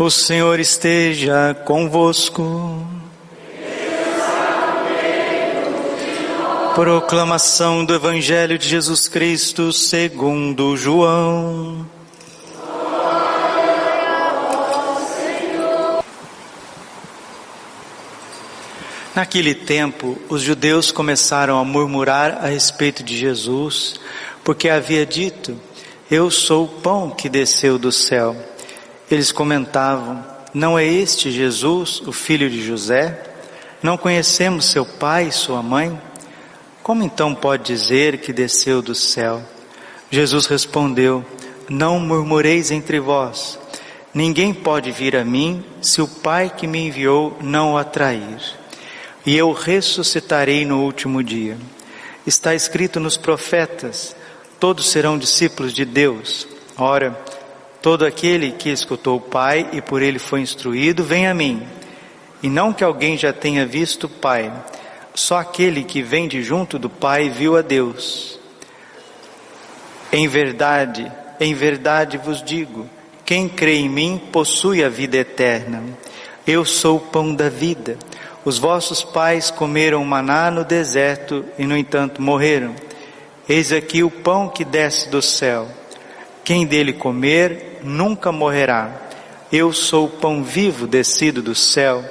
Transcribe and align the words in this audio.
O 0.00 0.10
Senhor 0.10 0.58
esteja 0.58 1.54
convosco. 1.66 2.42
Proclamação 6.74 7.84
do 7.84 7.94
Evangelho 7.94 8.56
de 8.56 8.66
Jesus 8.66 9.08
Cristo 9.08 9.70
segundo 9.74 10.74
João. 10.74 11.86
Naquele 19.14 19.54
tempo, 19.54 20.18
os 20.30 20.40
judeus 20.40 20.90
começaram 20.90 21.58
a 21.58 21.64
murmurar 21.64 22.38
a 22.42 22.46
respeito 22.46 23.04
de 23.04 23.18
Jesus, 23.18 24.00
porque 24.42 24.70
havia 24.70 25.04
dito: 25.04 25.60
Eu 26.10 26.30
sou 26.30 26.64
o 26.64 26.68
pão 26.68 27.10
que 27.10 27.28
desceu 27.28 27.78
do 27.78 27.92
céu. 27.92 28.49
Eles 29.10 29.32
comentavam: 29.32 30.24
Não 30.54 30.78
é 30.78 30.86
este 30.86 31.30
Jesus, 31.30 32.00
o 32.06 32.12
filho 32.12 32.48
de 32.48 32.64
José? 32.64 33.20
Não 33.82 33.96
conhecemos 33.96 34.70
seu 34.70 34.86
pai 34.86 35.28
e 35.28 35.32
sua 35.32 35.62
mãe? 35.62 36.00
Como 36.82 37.02
então 37.02 37.34
pode 37.34 37.64
dizer 37.64 38.18
que 38.18 38.32
desceu 38.32 38.80
do 38.80 38.94
céu? 38.94 39.42
Jesus 40.10 40.46
respondeu: 40.46 41.24
Não 41.68 41.98
murmureis 41.98 42.70
entre 42.70 43.00
vós. 43.00 43.58
Ninguém 44.12 44.52
pode 44.52 44.90
vir 44.90 45.14
a 45.14 45.24
mim 45.24 45.64
se 45.80 46.02
o 46.02 46.08
Pai 46.08 46.50
que 46.50 46.66
me 46.66 46.88
enviou 46.88 47.38
não 47.40 47.74
o 47.74 47.78
atrair. 47.78 48.40
E 49.24 49.36
eu 49.36 49.52
ressuscitarei 49.52 50.64
no 50.64 50.82
último 50.82 51.22
dia. 51.22 51.56
Está 52.26 52.54
escrito 52.54 52.98
nos 52.98 53.16
profetas: 53.16 54.16
todos 54.58 54.90
serão 54.90 55.16
discípulos 55.16 55.72
de 55.72 55.84
Deus. 55.84 56.48
Ora, 56.76 57.16
Todo 57.82 58.04
aquele 58.04 58.52
que 58.52 58.68
escutou 58.68 59.16
o 59.16 59.20
Pai 59.20 59.68
e 59.72 59.80
por 59.80 60.02
ele 60.02 60.18
foi 60.18 60.40
instruído, 60.40 61.02
vem 61.02 61.26
a 61.26 61.34
mim. 61.34 61.66
E 62.42 62.48
não 62.48 62.72
que 62.72 62.84
alguém 62.84 63.16
já 63.16 63.32
tenha 63.32 63.64
visto 63.64 64.04
o 64.04 64.08
Pai, 64.08 64.52
só 65.14 65.38
aquele 65.38 65.82
que 65.84 66.02
vem 66.02 66.28
de 66.28 66.42
junto 66.42 66.78
do 66.78 66.90
Pai 66.90 67.30
viu 67.30 67.56
a 67.56 67.62
Deus. 67.62 68.38
Em 70.12 70.28
verdade, 70.28 71.10
em 71.38 71.54
verdade 71.54 72.18
vos 72.18 72.42
digo: 72.42 72.88
quem 73.24 73.48
crê 73.48 73.76
em 73.76 73.88
mim 73.88 74.20
possui 74.32 74.84
a 74.84 74.88
vida 74.88 75.16
eterna. 75.16 75.82
Eu 76.46 76.64
sou 76.64 76.96
o 76.96 77.00
pão 77.00 77.34
da 77.34 77.48
vida. 77.48 77.96
Os 78.44 78.58
vossos 78.58 79.02
pais 79.02 79.50
comeram 79.50 80.04
maná 80.04 80.50
no 80.50 80.64
deserto 80.64 81.44
e, 81.58 81.64
no 81.64 81.76
entanto, 81.76 82.20
morreram. 82.20 82.74
Eis 83.48 83.72
aqui 83.72 84.02
o 84.02 84.10
pão 84.10 84.48
que 84.48 84.64
desce 84.64 85.08
do 85.08 85.20
céu. 85.20 85.68
Quem 86.50 86.66
dele 86.66 86.92
comer 86.92 87.78
nunca 87.84 88.32
morrerá. 88.32 88.90
Eu 89.52 89.72
sou 89.72 90.06
o 90.06 90.10
pão 90.10 90.42
vivo 90.42 90.84
descido 90.84 91.40
do 91.40 91.54
céu. 91.54 92.04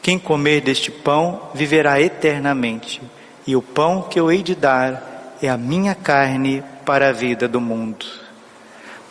Quem 0.00 0.18
comer 0.18 0.62
deste 0.62 0.90
pão 0.90 1.50
viverá 1.52 2.00
eternamente. 2.00 2.98
E 3.46 3.54
o 3.54 3.60
pão 3.60 4.00
que 4.00 4.18
eu 4.18 4.32
hei 4.32 4.42
de 4.42 4.54
dar 4.54 5.36
é 5.42 5.50
a 5.50 5.58
minha 5.58 5.94
carne 5.94 6.64
para 6.86 7.10
a 7.10 7.12
vida 7.12 7.46
do 7.46 7.60
mundo. 7.60 8.06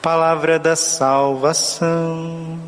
Palavra 0.02 0.58
da 0.58 0.76
salvação. 0.76 2.60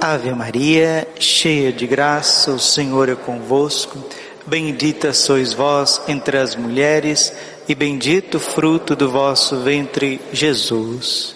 Ave 0.00 0.32
Maria, 0.34 1.06
cheia 1.20 1.72
de 1.72 1.86
graça, 1.86 2.50
o 2.50 2.58
Senhor 2.58 3.08
é 3.08 3.14
convosco. 3.14 3.96
Bendita 4.46 5.12
sois 5.12 5.52
vós 5.52 6.00
entre 6.06 6.38
as 6.38 6.54
mulheres 6.54 7.32
e 7.68 7.74
bendito 7.74 8.36
o 8.36 8.40
fruto 8.40 8.94
do 8.94 9.10
vosso 9.10 9.58
ventre, 9.60 10.20
Jesus. 10.32 11.34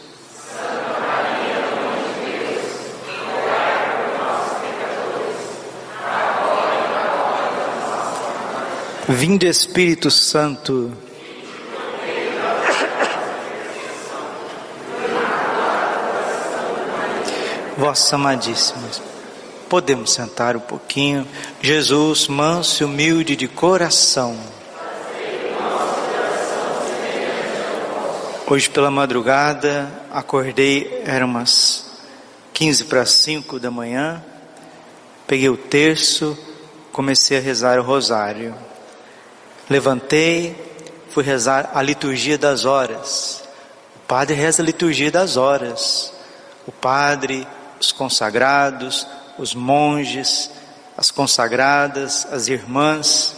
Vinde 9.09 9.49
Espírito 9.49 10.09
Santo. 10.09 10.93
Vossa 17.77 18.15
amadíssima. 18.15 19.10
Podemos 19.71 20.13
sentar 20.13 20.57
um 20.57 20.61
pouquinho. 20.61 21.25
Jesus, 21.63 22.27
manso 22.27 22.83
e 22.83 22.85
humilde 22.85 23.37
de 23.37 23.47
coração. 23.47 24.37
Hoje 28.49 28.69
pela 28.69 28.91
madrugada 28.91 29.89
acordei, 30.11 31.05
eram 31.07 31.29
umas 31.29 31.89
15 32.53 32.87
para 32.87 33.07
5 33.07 33.61
da 33.61 33.71
manhã, 33.71 34.21
peguei 35.25 35.49
o 35.49 35.57
terço, 35.57 36.37
comecei 36.91 37.39
a 37.39 37.41
rezar 37.41 37.79
o 37.79 37.85
rosário. 37.85 38.57
Levantei, 39.71 40.57
fui 41.11 41.23
rezar 41.23 41.71
a 41.73 41.81
liturgia 41.81 42.37
das 42.37 42.65
horas. 42.65 43.45
O 43.95 44.01
padre 44.09 44.35
reza 44.35 44.63
a 44.65 44.67
liturgia 44.67 45.13
das 45.13 45.37
horas. 45.37 46.13
O 46.67 46.73
padre, 46.73 47.47
os 47.81 47.93
consagrados, 47.93 49.07
os 49.41 49.55
monges, 49.55 50.51
as 50.99 51.11
consagradas, 51.11 52.27
as 52.31 52.49
irmãs 52.49 53.35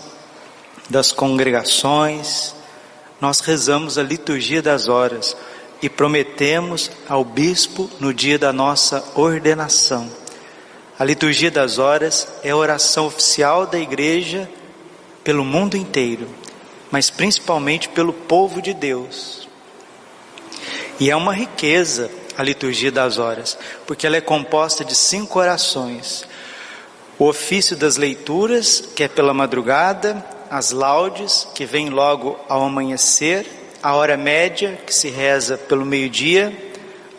das 0.91 1.13
congregações, 1.13 2.53
nós 3.21 3.39
rezamos 3.39 3.99
a 3.99 4.03
liturgia 4.03 4.61
das 4.61 4.89
horas 4.89 5.37
e 5.81 5.89
prometemos 5.89 6.91
ao 7.09 7.25
bispo 7.25 7.89
no 8.01 8.13
dia 8.13 8.37
da 8.37 8.53
nossa 8.53 9.05
ordenação. 9.15 10.11
A 10.99 11.05
liturgia 11.05 11.53
das 11.53 11.79
horas 11.79 12.27
é 12.43 12.51
a 12.51 12.57
oração 12.57 13.07
oficial 13.07 13.65
da 13.65 13.79
igreja 13.79 14.51
pelo 15.23 15.45
mundo 15.45 15.77
inteiro, 15.77 16.29
mas 16.91 17.11
principalmente 17.11 17.89
pelo 17.89 18.13
povo 18.13 18.61
de 18.61 18.75
Deus. 18.75 19.49
E 20.99 21.09
é 21.09 21.15
uma 21.15 21.33
riqueza 21.33 22.11
a 22.37 22.43
liturgia 22.43 22.91
das 22.91 23.19
horas, 23.19 23.59
porque 23.87 24.07
ela 24.07 24.17
é 24.17 24.21
composta 24.21 24.85
de 24.85 24.95
cinco 24.95 25.39
orações. 25.39 26.25
O 27.19 27.27
ofício 27.27 27.77
das 27.77 27.97
leituras, 27.97 28.83
que 28.95 29.05
é 29.05 29.09
pela 29.09 29.35
madrugada, 29.35 30.25
as 30.51 30.71
laudes, 30.71 31.47
que 31.55 31.65
vem 31.65 31.89
logo 31.89 32.39
ao 32.49 32.65
amanhecer, 32.65 33.47
a 33.83 33.95
hora 33.95 34.17
média, 34.17 34.79
que 34.87 34.95
se 34.95 35.09
reza 35.09 35.57
pelo 35.57 35.85
meio-dia, 35.85 36.53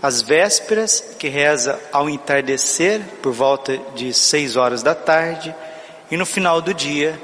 as 0.01 0.22
vésperas, 0.22 1.16
que 1.18 1.30
reza 1.30 1.80
ao 1.91 2.09
entardecer, 2.09 3.01
por 3.22 3.31
volta 3.31 3.78
de 3.95 4.13
seis 4.13 4.56
horas 4.56 4.84
da 4.84 4.94
tarde, 4.94 5.56
e 6.12 6.18
no 6.18 6.25
final 6.25 6.62
do 6.62 6.74
dia, 6.74 7.19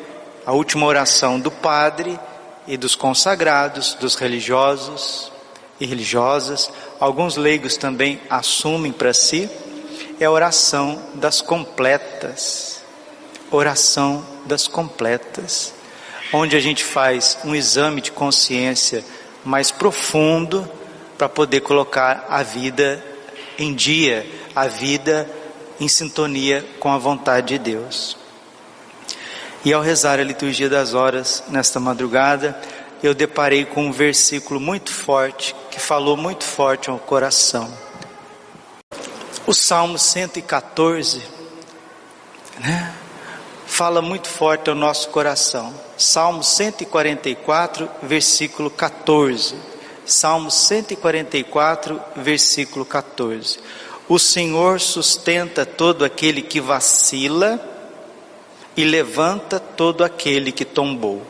a 0.45 0.53
última 0.53 0.85
oração 0.85 1.39
do 1.39 1.51
padre 1.51 2.19
e 2.65 2.77
dos 2.77 2.95
consagrados, 2.95 3.93
dos 3.95 4.15
religiosos 4.15 5.31
e 5.79 5.85
religiosas, 5.85 6.71
alguns 6.99 7.35
leigos 7.35 7.77
também 7.77 8.19
assumem 8.29 8.91
para 8.91 9.13
si, 9.13 9.49
é 10.19 10.25
a 10.25 10.31
oração 10.31 11.01
das 11.15 11.41
completas. 11.41 12.81
Oração 13.51 14.25
das 14.45 14.67
completas 14.67 15.73
onde 16.31 16.55
a 16.55 16.59
gente 16.59 16.83
faz 16.83 17.37
um 17.43 17.55
exame 17.55 18.01
de 18.01 18.11
consciência 18.11 19.03
mais 19.43 19.71
profundo 19.71 20.69
para 21.17 21.27
poder 21.27 21.61
colocar 21.61 22.25
a 22.29 22.43
vida 22.43 23.03
em 23.57 23.73
dia, 23.73 24.25
a 24.55 24.67
vida 24.67 25.29
em 25.79 25.87
sintonia 25.87 26.65
com 26.79 26.91
a 26.91 26.97
vontade 26.97 27.47
de 27.47 27.59
Deus. 27.59 28.17
E 29.65 29.73
ao 29.73 29.81
rezar 29.81 30.19
a 30.19 30.23
liturgia 30.23 30.69
das 30.69 30.93
horas 30.93 31.43
nesta 31.49 31.79
madrugada, 31.79 32.59
eu 33.03 33.13
deparei 33.13 33.65
com 33.65 33.87
um 33.87 33.91
versículo 33.91 34.59
muito 34.59 34.93
forte, 34.93 35.55
que 35.79 35.85
falou 35.85 36.17
muito 36.17 36.43
forte 36.43 36.89
ao 36.89 36.99
coração. 36.99 37.73
O 39.47 39.53
Salmo 39.53 39.97
114, 39.97 41.21
né? 42.59 42.93
fala 43.65 44.01
muito 44.01 44.27
forte 44.27 44.69
ao 44.69 44.75
nosso 44.75 45.07
coração. 45.07 45.73
Salmo 45.97 46.43
144, 46.43 47.89
versículo 48.03 48.69
14. 48.69 49.55
Salmo 50.05 50.51
144, 50.51 52.01
versículo 52.17 52.83
14. 52.83 53.59
O 54.09 54.19
Senhor 54.19 54.81
sustenta 54.81 55.65
todo 55.65 56.03
aquele 56.03 56.41
que 56.41 56.59
vacila 56.59 57.57
e 58.75 58.83
levanta 58.83 59.61
todo 59.61 60.03
aquele 60.03 60.51
que 60.51 60.65
tombou. 60.65 61.25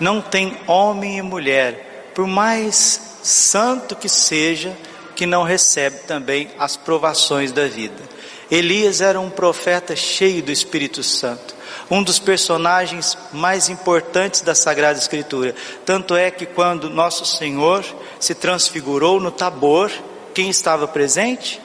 Não 0.00 0.20
tem 0.20 0.58
homem 0.66 1.18
e 1.18 1.22
mulher, 1.22 2.10
por 2.14 2.26
mais 2.26 3.15
santo 3.26 3.96
que 3.96 4.08
seja, 4.08 4.76
que 5.14 5.26
não 5.26 5.42
recebe 5.42 5.98
também 6.06 6.50
as 6.58 6.76
provações 6.76 7.52
da 7.52 7.66
vida. 7.66 8.16
Elias 8.50 9.00
era 9.00 9.20
um 9.20 9.30
profeta 9.30 9.96
cheio 9.96 10.42
do 10.42 10.52
Espírito 10.52 11.02
Santo 11.02 11.56
um 11.90 12.02
dos 12.02 12.18
personagens 12.18 13.16
mais 13.32 13.68
importantes 13.68 14.40
da 14.40 14.54
Sagrada 14.54 14.98
Escritura. 14.98 15.54
Tanto 15.84 16.16
é 16.16 16.30
que 16.30 16.46
quando 16.46 16.90
nosso 16.90 17.24
Senhor 17.24 17.84
se 18.18 18.34
transfigurou 18.34 19.20
no 19.20 19.30
Tabor, 19.30 19.90
quem 20.34 20.50
estava 20.50 20.88
presente? 20.88 21.60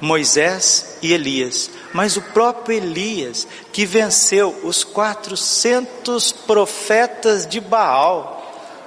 Moisés 0.00 0.98
e 1.02 1.12
Elias. 1.12 1.70
Mas 1.92 2.16
o 2.16 2.22
próprio 2.22 2.76
Elias, 2.76 3.46
que 3.72 3.86
venceu 3.86 4.54
os 4.62 4.84
400 4.84 6.32
profetas 6.32 7.46
de 7.46 7.60
Baal, 7.60 8.34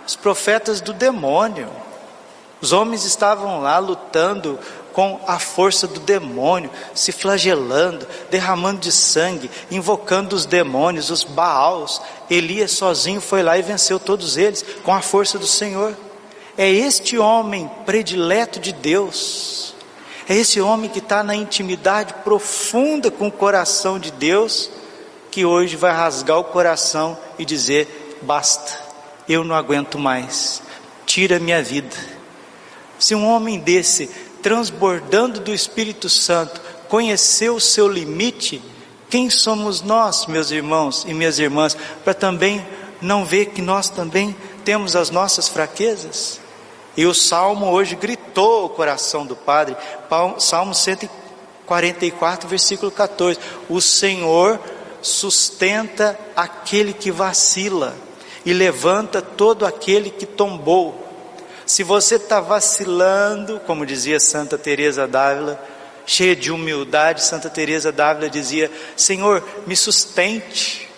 os 0.08 0.16
profetas 0.16 0.80
do 0.82 0.94
demônio. 0.94 1.70
Os 2.62 2.74
homens 2.74 3.06
estavam 3.06 3.62
lá 3.62 3.78
lutando 3.80 4.60
com 4.92 5.20
a 5.26 5.40
força 5.40 5.88
do 5.88 6.00
demônio, 6.00 6.70
se 6.94 7.12
flagelando, 7.12 8.06
derramando 8.30 8.82
de 8.82 8.92
sangue, 8.92 9.50
invocando 9.72 10.36
os 10.36 10.46
demônios, 10.46 11.10
os 11.10 11.24
Baals. 11.24 12.02
Elias 12.30 12.72
sozinho 12.72 13.22
foi 13.22 13.42
lá 13.42 13.58
e 13.58 13.62
venceu 13.62 14.00
todos 14.00 14.36
eles 14.36 14.66
com 14.84 14.94
a 14.94 15.02
força 15.02 15.40
do 15.40 15.48
Senhor. 15.48 15.96
É 16.58 16.70
este 16.70 17.18
homem 17.18 17.72
predileto 17.86 18.60
de 18.60 18.74
Deus, 18.74 19.74
é 20.28 20.36
esse 20.36 20.60
homem 20.60 20.90
que 20.90 21.00
está 21.00 21.24
na 21.24 21.34
intimidade 21.34 22.14
profunda 22.26 23.10
com 23.10 23.28
o 23.28 23.32
coração 23.32 23.98
de 23.98 24.12
Deus, 24.12 24.70
que 25.32 25.46
hoje 25.46 25.78
vai 25.78 25.94
rasgar 25.94 26.38
o 26.38 26.44
coração 26.44 27.18
e 27.38 27.46
dizer: 27.46 28.20
basta, 28.22 28.78
eu 29.30 29.46
não 29.46 29.56
aguento 29.56 29.98
mais, 29.98 30.62
tira 31.06 31.40
minha 31.40 31.64
vida. 31.64 32.19
Se 33.00 33.16
um 33.16 33.26
homem 33.28 33.60
desse 33.60 34.10
transbordando 34.42 35.40
do 35.40 35.54
Espírito 35.54 36.10
Santo, 36.10 36.62
conhecer 36.88 37.50
o 37.50 37.60
seu 37.60 37.88
limite, 37.88 38.62
quem 39.10 39.30
somos 39.30 39.82
nós, 39.82 40.26
meus 40.28 40.52
irmãos 40.52 41.06
e 41.08 41.14
minhas 41.14 41.40
irmãs, 41.40 41.76
para 42.04 42.14
também 42.14 42.66
não 43.02 43.26
ver 43.26 43.48
que 43.48 43.62
nós 43.62 43.90
também 43.90 44.36
temos 44.64 44.96
as 44.96 45.10
nossas 45.10 45.48
fraquezas? 45.48 46.40
E 46.96 47.06
o 47.06 47.14
salmo 47.14 47.68
hoje 47.68 47.96
gritou 47.96 48.66
o 48.66 48.70
coração 48.70 49.26
do 49.26 49.36
Padre, 49.36 49.76
Salmo 50.40 50.76
144, 50.76 52.48
versículo 52.48 52.92
14: 52.92 53.40
O 53.70 53.80
Senhor 53.80 54.60
sustenta 55.02 56.20
aquele 56.36 56.94
que 56.94 57.12
vacila 57.12 57.96
e 58.46 58.54
levanta 58.54 59.22
todo 59.22 59.66
aquele 59.66 60.10
que 60.10 60.26
tombou. 60.26 61.09
Se 61.70 61.84
você 61.84 62.16
está 62.16 62.42
vacilando, 62.42 63.60
como 63.60 63.86
dizia 63.86 64.20
Santa 64.20 64.58
Teresa 64.58 65.08
d'Ávila, 65.08 65.64
cheia 66.04 66.36
de 66.36 66.52
humildade, 66.52 67.24
Santa 67.24 67.48
Teresa 67.48 67.92
d'Ávila 67.92 68.28
dizia: 68.28 68.72
Senhor, 68.98 69.48
me 69.68 69.76
sustente, 69.76 70.90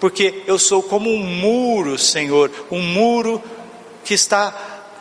porque 0.00 0.42
eu 0.48 0.58
sou 0.58 0.82
como 0.82 1.08
um 1.08 1.22
muro, 1.22 1.96
Senhor, 1.96 2.50
um 2.72 2.82
muro 2.82 3.40
que 4.04 4.14
está 4.14 4.52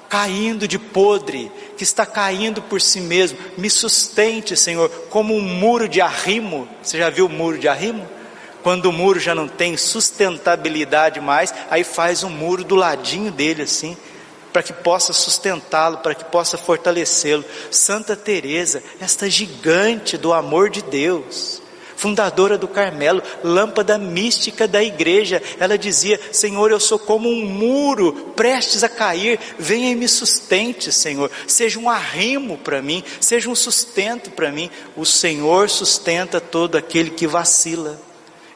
caindo 0.07 0.67
de 0.67 0.77
podre, 0.77 1.51
que 1.75 1.83
está 1.83 2.05
caindo 2.05 2.61
por 2.61 2.79
si 2.79 3.01
mesmo. 3.01 3.39
Me 3.57 3.67
sustente, 3.67 4.55
Senhor, 4.55 4.89
como 5.09 5.33
um 5.33 5.41
muro 5.41 5.89
de 5.89 6.01
arrimo. 6.01 6.69
Você 6.83 6.99
já 6.99 7.09
viu 7.09 7.25
o 7.25 7.29
muro 7.29 7.57
de 7.57 7.67
arrimo? 7.67 8.07
Quando 8.61 8.85
o 8.85 8.93
muro 8.93 9.19
já 9.19 9.33
não 9.33 9.47
tem 9.47 9.75
sustentabilidade 9.75 11.19
mais, 11.19 11.51
aí 11.71 11.83
faz 11.83 12.23
um 12.23 12.29
muro 12.29 12.63
do 12.63 12.75
ladinho 12.75 13.31
dele 13.31 13.63
assim 13.63 13.97
para 14.55 14.63
que 14.63 14.71
possa 14.71 15.11
sustentá-lo, 15.11 15.97
para 15.97 16.15
que 16.15 16.23
possa 16.23 16.57
fortalecê-lo. 16.57 17.43
Santa 17.69 18.15
Teresa, 18.15 18.81
esta 19.01 19.29
gigante 19.29 20.17
do 20.17 20.31
amor 20.31 20.69
de 20.69 20.81
Deus, 20.81 21.61
fundadora 21.97 22.57
do 22.57 22.65
Carmelo, 22.65 23.21
lâmpada 23.43 23.97
mística 23.97 24.65
da 24.65 24.81
igreja, 24.81 25.43
ela 25.59 25.77
dizia: 25.77 26.17
Senhor, 26.31 26.71
eu 26.71 26.79
sou 26.79 26.97
como 26.97 27.27
um 27.27 27.45
muro 27.45 28.31
prestes 28.33 28.81
a 28.81 28.87
cair, 28.87 29.37
venha 29.59 29.91
e 29.91 29.95
me 29.95 30.07
sustente, 30.07 30.89
Senhor, 30.89 31.29
seja 31.45 31.77
um 31.77 31.89
arrimo 31.89 32.57
para 32.57 32.81
mim, 32.81 33.03
seja 33.19 33.49
um 33.49 33.55
sustento 33.55 34.31
para 34.31 34.53
mim. 34.53 34.71
O 34.95 35.05
Senhor 35.05 35.69
sustenta 35.69 36.39
todo 36.39 36.77
aquele 36.77 37.09
que 37.09 37.27
vacila. 37.27 37.99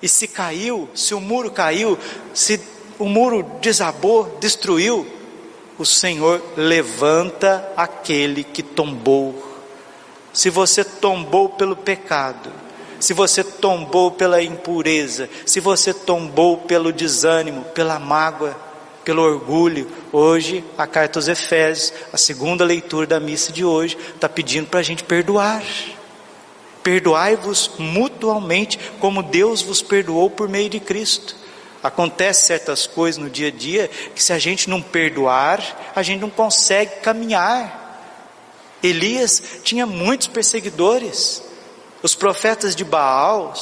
E 0.02 0.08
se 0.08 0.30
caiu, 0.30 0.88
se 0.96 1.14
o 1.14 1.20
muro 1.20 1.52
caiu, 1.52 2.00
se 2.34 2.58
o 2.98 3.04
muro 3.04 3.44
desabou, 3.60 4.38
destruiu, 4.40 5.19
o 5.80 5.86
Senhor 5.86 6.44
levanta 6.58 7.72
aquele 7.76 8.44
que 8.44 8.62
tombou. 8.62 9.48
Se 10.34 10.50
você 10.50 10.84
tombou 10.84 11.48
pelo 11.48 11.76
pecado, 11.76 12.52
se 13.00 13.14
você 13.14 13.46
tombou 13.46 14.12
pela 14.12 14.44
impureza, 14.44 15.30
se 15.46 15.62
você 15.62 15.94
tombou 15.94 16.58
pelo 16.58 16.92
desânimo, 16.92 17.64
pela 17.74 17.98
mágoa, 17.98 18.58
pelo 19.06 19.24
orgulho, 19.24 19.90
hoje 20.12 20.66
a 20.78 20.86
carta 20.86 21.18
aos 21.18 21.30
Efésios, 21.30 21.94
a 22.12 22.18
segunda 22.18 22.66
leitura 22.66 23.08
da 23.08 23.20
missa 23.20 23.54
de 23.54 23.64
hoje, 23.64 23.98
está 24.14 24.28
pedindo 24.28 24.68
para 24.68 24.82
a 24.82 24.84
gente 24.84 25.06
perdoar. 25.06 25.64
Perdoai-vos 26.84 27.72
mutualmente, 27.80 28.78
como 29.00 29.24
Deus 29.24 29.62
vos 29.62 29.82
perdoou 29.82 30.30
por 30.30 30.50
meio 30.50 30.70
de 30.70 30.82
Cristo. 30.82 31.39
Acontece 31.82 32.48
certas 32.48 32.86
coisas 32.86 33.22
no 33.22 33.30
dia 33.30 33.48
a 33.48 33.52
dia 33.52 33.90
que 34.14 34.22
se 34.22 34.34
a 34.34 34.40
gente 34.40 34.70
não 34.70 34.82
perdoar, 34.82 35.92
a 35.96 36.04
gente 36.04 36.20
não 36.20 36.30
consegue 36.30 36.98
caminhar. 36.98 37.80
Elias 38.84 39.42
tinha 39.64 39.86
muitos 39.86 40.28
perseguidores. 40.28 41.42
Os 42.04 42.16
profetas 42.16 42.76
de 42.76 42.84
Baal, 42.84 43.54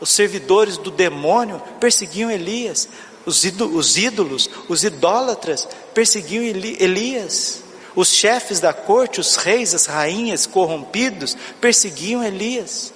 os 0.00 0.10
servidores 0.10 0.76
do 0.76 0.90
demônio 0.90 1.60
perseguiam 1.78 2.30
Elias. 2.30 2.88
Os 3.24 3.44
ídolos, 3.44 4.50
os 4.68 4.82
idólatras 4.82 5.68
perseguiam 5.94 6.42
Elias. 6.42 7.62
Os 7.94 8.08
chefes 8.08 8.58
da 8.58 8.72
corte, 8.72 9.20
os 9.20 9.36
reis, 9.36 9.74
as 9.74 9.86
rainhas 9.86 10.46
corrompidos 10.46 11.36
perseguiam 11.60 12.24
Elias. 12.24 12.92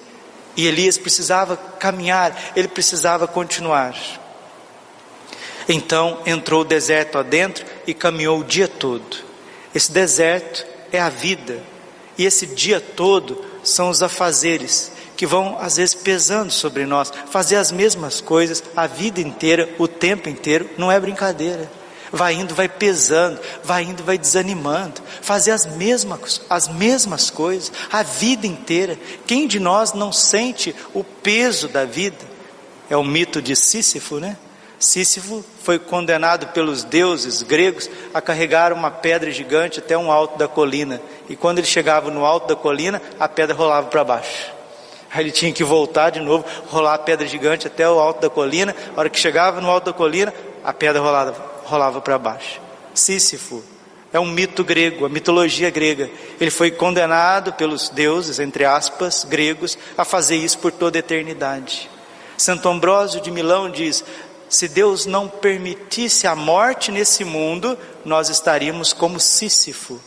E 0.56 0.66
Elias 0.66 0.98
precisava 0.98 1.56
caminhar, 1.56 2.52
ele 2.56 2.66
precisava 2.66 3.28
continuar. 3.28 3.94
Então 5.68 6.20
entrou 6.24 6.62
o 6.62 6.64
deserto 6.64 7.18
adentro 7.18 7.64
e 7.86 7.94
caminhou 7.94 8.40
o 8.40 8.44
dia 8.44 8.68
todo. 8.68 9.16
Esse 9.74 9.90
deserto 9.92 10.64
é 10.92 11.00
a 11.00 11.08
vida, 11.08 11.62
e 12.16 12.24
esse 12.24 12.46
dia 12.46 12.80
todo 12.80 13.44
são 13.62 13.90
os 13.90 14.02
afazeres 14.02 14.92
que 15.16 15.26
vão 15.26 15.56
às 15.58 15.76
vezes 15.76 15.94
pesando 15.94 16.50
sobre 16.50 16.84
nós. 16.86 17.12
Fazer 17.30 17.56
as 17.56 17.72
mesmas 17.72 18.20
coisas 18.20 18.62
a 18.76 18.86
vida 18.86 19.20
inteira, 19.20 19.68
o 19.78 19.88
tempo 19.88 20.28
inteiro, 20.28 20.68
não 20.76 20.92
é 20.92 21.00
brincadeira. 21.00 21.70
Vai 22.12 22.34
indo, 22.34 22.54
vai 22.54 22.68
pesando, 22.68 23.40
vai 23.64 23.82
indo, 23.82 24.04
vai 24.04 24.16
desanimando. 24.16 25.00
Fazer 25.22 25.50
as 25.50 25.66
mesmas, 25.66 26.40
as 26.48 26.68
mesmas 26.68 27.30
coisas 27.30 27.72
a 27.90 28.02
vida 28.02 28.46
inteira. 28.46 28.98
Quem 29.26 29.48
de 29.48 29.58
nós 29.58 29.92
não 29.92 30.12
sente 30.12 30.74
o 30.94 31.02
peso 31.02 31.66
da 31.66 31.84
vida? 31.84 32.24
É 32.88 32.96
o 32.96 33.02
mito 33.02 33.42
de 33.42 33.56
Sísifo, 33.56 34.20
né? 34.20 34.36
Sísifo 34.78 35.44
foi 35.62 35.78
condenado 35.78 36.48
pelos 36.48 36.84
deuses 36.84 37.42
gregos 37.42 37.88
a 38.12 38.20
carregar 38.20 38.72
uma 38.72 38.90
pedra 38.90 39.30
gigante 39.30 39.78
até 39.78 39.96
um 39.96 40.12
alto 40.12 40.36
da 40.36 40.46
colina. 40.46 41.00
E 41.28 41.36
quando 41.36 41.58
ele 41.58 41.66
chegava 41.66 42.10
no 42.10 42.24
alto 42.24 42.48
da 42.48 42.56
colina, 42.56 43.00
a 43.18 43.28
pedra 43.28 43.54
rolava 43.54 43.88
para 43.88 44.04
baixo. 44.04 44.52
Aí 45.12 45.24
ele 45.24 45.30
tinha 45.30 45.52
que 45.52 45.64
voltar 45.64 46.10
de 46.10 46.20
novo, 46.20 46.44
rolar 46.66 46.94
a 46.94 46.98
pedra 46.98 47.26
gigante 47.26 47.66
até 47.66 47.88
o 47.88 47.98
alto 47.98 48.20
da 48.20 48.28
colina. 48.28 48.76
A 48.94 49.00
hora 49.00 49.08
que 49.08 49.18
chegava 49.18 49.60
no 49.60 49.70
alto 49.70 49.86
da 49.86 49.92
colina, 49.92 50.32
a 50.62 50.72
pedra 50.74 51.00
rolava, 51.00 51.34
rolava 51.64 52.00
para 52.00 52.18
baixo. 52.18 52.60
Sísifo 52.92 53.62
é 54.12 54.20
um 54.20 54.26
mito 54.26 54.62
grego, 54.62 55.06
a 55.06 55.08
mitologia 55.08 55.70
grega. 55.70 56.10
Ele 56.40 56.50
foi 56.50 56.70
condenado 56.70 57.52
pelos 57.52 57.88
deuses, 57.88 58.38
entre 58.38 58.64
aspas, 58.64 59.24
gregos, 59.24 59.76
a 59.96 60.04
fazer 60.04 60.36
isso 60.36 60.58
por 60.58 60.72
toda 60.72 60.98
a 60.98 61.00
eternidade. 61.00 61.88
Santo 62.36 62.68
Ambrósio 62.68 63.20
de 63.20 63.30
Milão 63.30 63.70
diz: 63.70 64.04
se 64.48 64.68
Deus 64.68 65.06
não 65.06 65.28
permitisse 65.28 66.26
a 66.26 66.34
morte 66.34 66.90
nesse 66.92 67.24
mundo, 67.24 67.78
nós 68.04 68.28
estaríamos 68.28 68.92
como 68.92 69.18
Sísifo, 69.18 70.00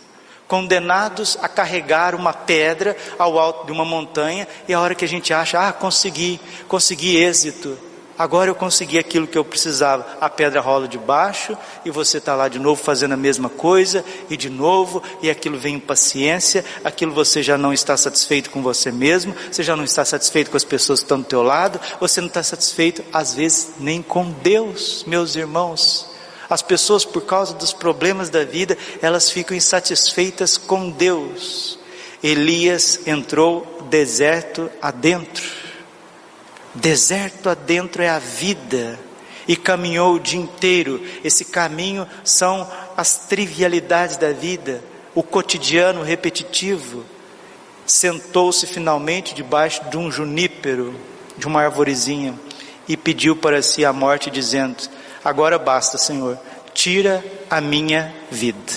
condenados 0.48 1.38
a 1.42 1.48
carregar 1.48 2.16
uma 2.16 2.34
pedra 2.34 2.96
ao 3.18 3.38
alto 3.38 3.66
de 3.66 3.72
uma 3.72 3.86
montanha, 3.86 4.48
e 4.68 4.74
a 4.74 4.80
hora 4.80 4.96
que 4.96 5.06
a 5.06 5.08
gente 5.08 5.34
acha, 5.34 5.68
ah, 5.68 5.74
consegui, 5.74 6.40
consegui 6.68 7.18
êxito, 7.18 7.78
agora 8.20 8.50
eu 8.50 8.56
consegui 8.56 9.00
aquilo 9.00 9.26
que 9.26 9.38
eu 9.38 9.46
precisava. 9.46 10.06
A 10.20 10.30
pedra 10.30 10.60
rola 10.60 10.90
de 10.90 10.98
baixo 10.98 11.58
e 11.86 11.90
você 11.90 12.18
está 12.18 12.36
lá 12.36 12.50
de 12.50 12.60
novo 12.60 12.84
fazendo 12.84 13.14
a 13.14 13.18
mesma 13.18 13.48
coisa 13.48 14.04
e 14.30 14.36
de 14.36 14.50
novo, 14.50 15.02
e 15.22 15.30
aquilo 15.30 15.58
vem 15.58 15.76
impaciência, 15.76 16.66
aquilo 16.84 17.14
você 17.14 17.42
já 17.42 17.58
não 17.58 17.72
está 17.72 17.96
satisfeito 17.96 18.50
com 18.50 18.62
você 18.62 18.92
mesmo, 18.92 19.34
você 19.50 19.64
já 19.64 19.74
não 19.74 19.86
está 19.86 20.04
satisfeito 20.04 20.52
com 20.52 20.58
as 20.58 20.66
pessoas 20.66 21.00
que 21.00 21.06
estão 21.06 21.22
do 21.22 21.26
teu 21.26 21.42
lado, 21.42 21.80
você 21.98 22.20
não 22.20 22.28
está 22.28 22.44
satisfeito 22.44 23.02
às 23.14 23.34
vezes 23.34 23.70
nem 23.80 24.02
com 24.02 24.30
Deus, 24.30 25.06
meus 25.08 25.38
irmãos. 25.38 26.10
As 26.50 26.62
pessoas, 26.62 27.06
por 27.06 27.22
causa 27.22 27.54
dos 27.54 27.72
problemas 27.72 28.30
da 28.30 28.44
vida, 28.44 28.78
elas 29.02 29.32
ficam 29.32 29.56
insatisfeitas 29.56 30.58
com 30.58 30.90
Deus. 30.90 31.80
Elias 32.22 33.00
entrou 33.08 33.88
deserto 33.90 34.70
adentro 34.82 35.59
Deserto 36.74 37.50
adentro 37.50 38.02
é 38.02 38.10
a 38.10 38.20
vida. 38.20 39.00
E 39.48 39.56
caminhou 39.56 40.16
o 40.16 40.20
dia 40.20 40.40
inteiro. 40.40 41.04
Esse 41.24 41.46
caminho 41.46 42.08
são 42.24 42.70
as 42.96 43.26
trivialidades 43.28 44.18
da 44.18 44.32
vida, 44.32 44.84
o 45.16 45.24
cotidiano 45.24 46.04
repetitivo. 46.04 47.04
Sentou-se 47.86 48.68
finalmente 48.68 49.34
debaixo 49.34 49.84
de 49.90 49.98
um 49.98 50.12
junípero, 50.12 50.94
de 51.36 51.48
uma 51.48 51.64
arvorezinha, 51.64 52.40
e 52.88 52.96
pediu 52.96 53.36
para 53.36 53.64
si 53.64 53.84
a 53.84 53.92
morte, 53.92 54.30
dizendo: 54.30 54.78
Agora 55.26 55.58
basta, 55.58 55.98
Senhor, 55.98 56.38
tira 56.74 57.24
a 57.50 57.60
minha 57.60 58.14
vida. 58.30 58.74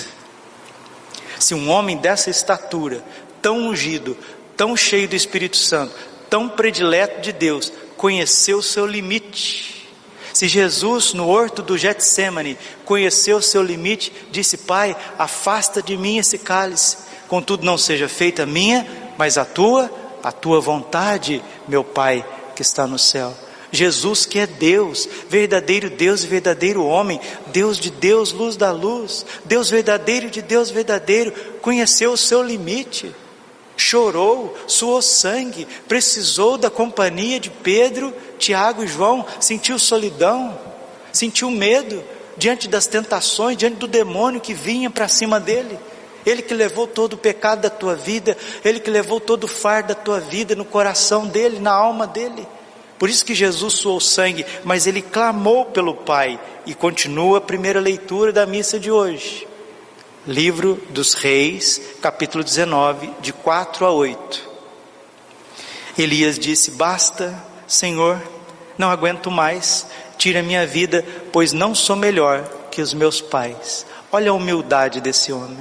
Se 1.37 1.53
um 1.53 1.69
homem 1.69 1.97
dessa 1.97 2.29
estatura, 2.29 3.03
tão 3.41 3.67
ungido, 3.67 4.17
tão 4.57 4.75
cheio 4.75 5.07
do 5.07 5.15
Espírito 5.15 5.57
Santo, 5.57 5.93
tão 6.29 6.49
predileto 6.49 7.21
de 7.21 7.31
Deus, 7.31 7.71
conheceu 8.03 8.57
o 8.57 8.61
seu 8.61 8.85
limite. 8.85 9.87
Se 10.33 10.45
Jesus, 10.45 11.13
no 11.13 11.29
horto 11.29 11.61
do 11.61 11.77
Getsemane, 11.77 12.57
conheceu 12.83 13.37
o 13.37 13.41
seu 13.41 13.63
limite, 13.63 14.11
disse: 14.29 14.57
Pai, 14.57 14.93
afasta 15.17 15.81
de 15.81 15.95
mim 15.95 16.17
esse 16.17 16.37
cálice, 16.37 16.97
contudo 17.29 17.65
não 17.65 17.77
seja 17.77 18.09
feita 18.09 18.43
a 18.43 18.45
minha, 18.45 18.85
mas 19.17 19.37
a 19.37 19.45
tua, 19.45 19.89
a 20.21 20.33
tua 20.33 20.59
vontade, 20.59 21.41
meu 21.65 21.81
Pai 21.81 22.25
que 22.53 22.61
está 22.61 22.85
no 22.85 22.99
céu. 22.99 23.33
Jesus 23.71 24.25
que 24.25 24.37
é 24.37 24.45
Deus, 24.45 25.07
verdadeiro 25.29 25.89
Deus 25.89 26.25
e 26.25 26.27
verdadeiro 26.27 26.85
homem, 26.85 27.21
Deus 27.53 27.79
de 27.79 27.89
Deus, 27.89 28.33
luz 28.33 28.57
da 28.57 28.73
luz, 28.73 29.25
Deus 29.45 29.69
verdadeiro 29.69 30.29
de 30.29 30.41
Deus 30.41 30.69
verdadeiro, 30.69 31.31
conheceu 31.61 32.11
o 32.11 32.17
seu 32.17 32.43
limite 32.43 33.15
chorou, 33.83 34.55
suou 34.65 35.01
sangue, 35.01 35.67
precisou 35.87 36.57
da 36.57 36.69
companhia 36.69 37.39
de 37.39 37.49
Pedro, 37.49 38.13
Tiago 38.39 38.83
e 38.83 38.87
João, 38.87 39.25
sentiu 39.39 39.77
solidão, 39.77 40.57
sentiu 41.11 41.51
medo 41.51 42.01
diante 42.37 42.67
das 42.67 42.87
tentações, 42.87 43.57
diante 43.57 43.75
do 43.75 43.87
demônio 43.87 44.39
que 44.39 44.53
vinha 44.53 44.89
para 44.89 45.07
cima 45.07 45.39
dele. 45.39 45.77
Ele 46.25 46.41
que 46.41 46.53
levou 46.53 46.87
todo 46.87 47.13
o 47.13 47.17
pecado 47.17 47.61
da 47.61 47.69
tua 47.69 47.95
vida, 47.95 48.37
ele 48.63 48.79
que 48.79 48.89
levou 48.89 49.19
todo 49.19 49.43
o 49.43 49.49
fardo 49.49 49.89
da 49.89 49.95
tua 49.95 50.21
vida 50.21 50.55
no 50.55 50.63
coração 50.63 51.27
dele, 51.27 51.59
na 51.59 51.73
alma 51.73 52.07
dele. 52.07 52.47
Por 52.97 53.09
isso 53.09 53.25
que 53.25 53.35
Jesus 53.35 53.73
suou 53.73 53.99
sangue, 53.99 54.45
mas 54.63 54.87
ele 54.87 55.01
clamou 55.01 55.65
pelo 55.65 55.93
Pai 55.93 56.39
e 56.65 56.73
continua 56.73 57.39
a 57.39 57.41
primeira 57.41 57.81
leitura 57.81 58.31
da 58.31 58.45
missa 58.45 58.79
de 58.79 58.89
hoje. 58.89 59.45
Livro 60.25 60.81
dos 60.89 61.15
Reis, 61.15 61.81
capítulo 62.01 62.45
19, 62.45 63.09
de 63.19 63.33
4 63.33 63.85
a 63.85 63.91
8. 63.91 64.49
Elias 65.97 66.39
disse: 66.39 66.71
Basta, 66.71 67.37
Senhor, 67.67 68.21
não 68.77 68.89
aguento 68.89 69.29
mais, 69.29 69.85
tira 70.17 70.41
minha 70.41 70.65
vida, 70.65 71.03
pois 71.29 71.51
não 71.51 71.75
sou 71.75 71.97
melhor 71.97 72.41
que 72.71 72.81
os 72.81 72.93
meus 72.93 73.19
pais. 73.19 73.85
Olha 74.13 74.31
a 74.31 74.33
humildade 74.33 75.01
desse 75.01 75.33
homem. 75.33 75.59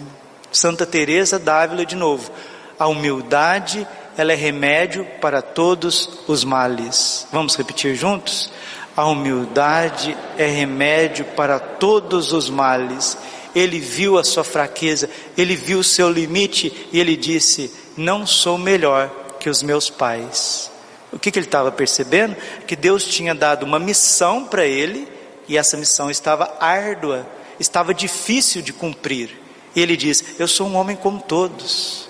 Santa 0.53 0.87
Teresa 0.87 1.41
d'Ávila 1.41 1.85
de 1.85 1.97
novo. 1.97 2.31
A 2.79 2.87
humildade, 2.87 3.85
ela 4.17 4.33
é 4.33 4.37
remédio 4.37 5.05
para 5.21 5.43
todos 5.43 6.21
os 6.29 6.45
males. 6.45 7.27
Vamos 7.33 7.57
repetir 7.57 7.97
juntos? 7.97 8.53
A 8.97 9.07
humildade 9.07 10.17
é 10.39 10.47
remédio 10.47 11.25
para 11.25 11.59
todos 11.59 12.33
os 12.33 12.49
males 12.49 13.19
ele 13.55 13.79
viu 13.79 14.19
a 14.19 14.25
sua 14.25 14.45
fraqueza, 14.45 15.09
ele 15.37 15.55
viu 15.55 15.81
o 15.81 15.85
seu 15.85 16.11
limite 16.11 16.89
e 16.93 16.99
ele 16.99 17.17
disse: 17.17 17.73
Não 17.97 18.27
sou 18.27 18.57
melhor 18.59 19.11
que 19.39 19.51
os 19.51 19.63
meus 19.63 19.91
pais. 19.91 20.71
O 21.13 21.19
que, 21.19 21.31
que 21.31 21.39
ele 21.39 21.47
estava 21.47 21.71
percebendo? 21.71 22.37
Que 22.67 22.75
Deus 22.75 23.05
tinha 23.05 23.35
dado 23.35 23.65
uma 23.65 23.79
missão 23.79 24.45
para 24.45 24.65
ele 24.65 25.07
e 25.47 25.59
essa 25.59 25.77
missão 25.77 26.11
estava 26.11 26.57
árdua, 26.59 27.29
estava 27.61 27.93
difícil 27.93 28.63
de 28.63 28.73
cumprir. 28.73 29.39
E 29.75 29.81
ele 29.81 29.97
diz: 29.97 30.25
Eu 30.39 30.49
sou 30.49 30.67
um 30.67 30.77
homem 30.77 30.97
como 30.97 31.21
todos. 31.21 32.09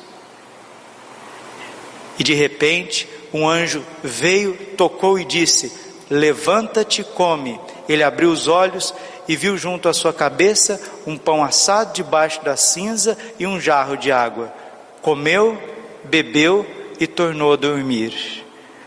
E 2.19 2.23
de 2.23 2.35
repente, 2.35 3.09
um 3.33 3.49
anjo 3.49 3.85
veio, 4.03 4.55
tocou 4.77 5.19
e 5.19 5.25
disse: 5.25 5.73
Levanta-te, 6.09 7.03
come. 7.03 7.59
Ele 7.89 8.03
abriu 8.03 8.31
os 8.31 8.47
olhos 8.47 8.95
e 9.29 9.37
viu 9.37 9.57
junto 9.57 9.89
à 9.89 9.93
sua 9.93 10.13
cabeça 10.13 10.81
um 11.07 11.17
pão 11.17 11.45
assado 11.45 11.93
debaixo 11.93 12.45
da 12.45 12.57
cinza 12.57 13.17
e 13.39 13.47
um 13.47 13.61
jarro 13.61 13.97
de 13.97 14.11
água. 14.11 14.53
Comeu, 15.01 15.61
bebeu 16.05 16.67
e 16.99 17.07
tornou 17.07 17.53
a 17.53 17.57
dormir. 17.57 18.45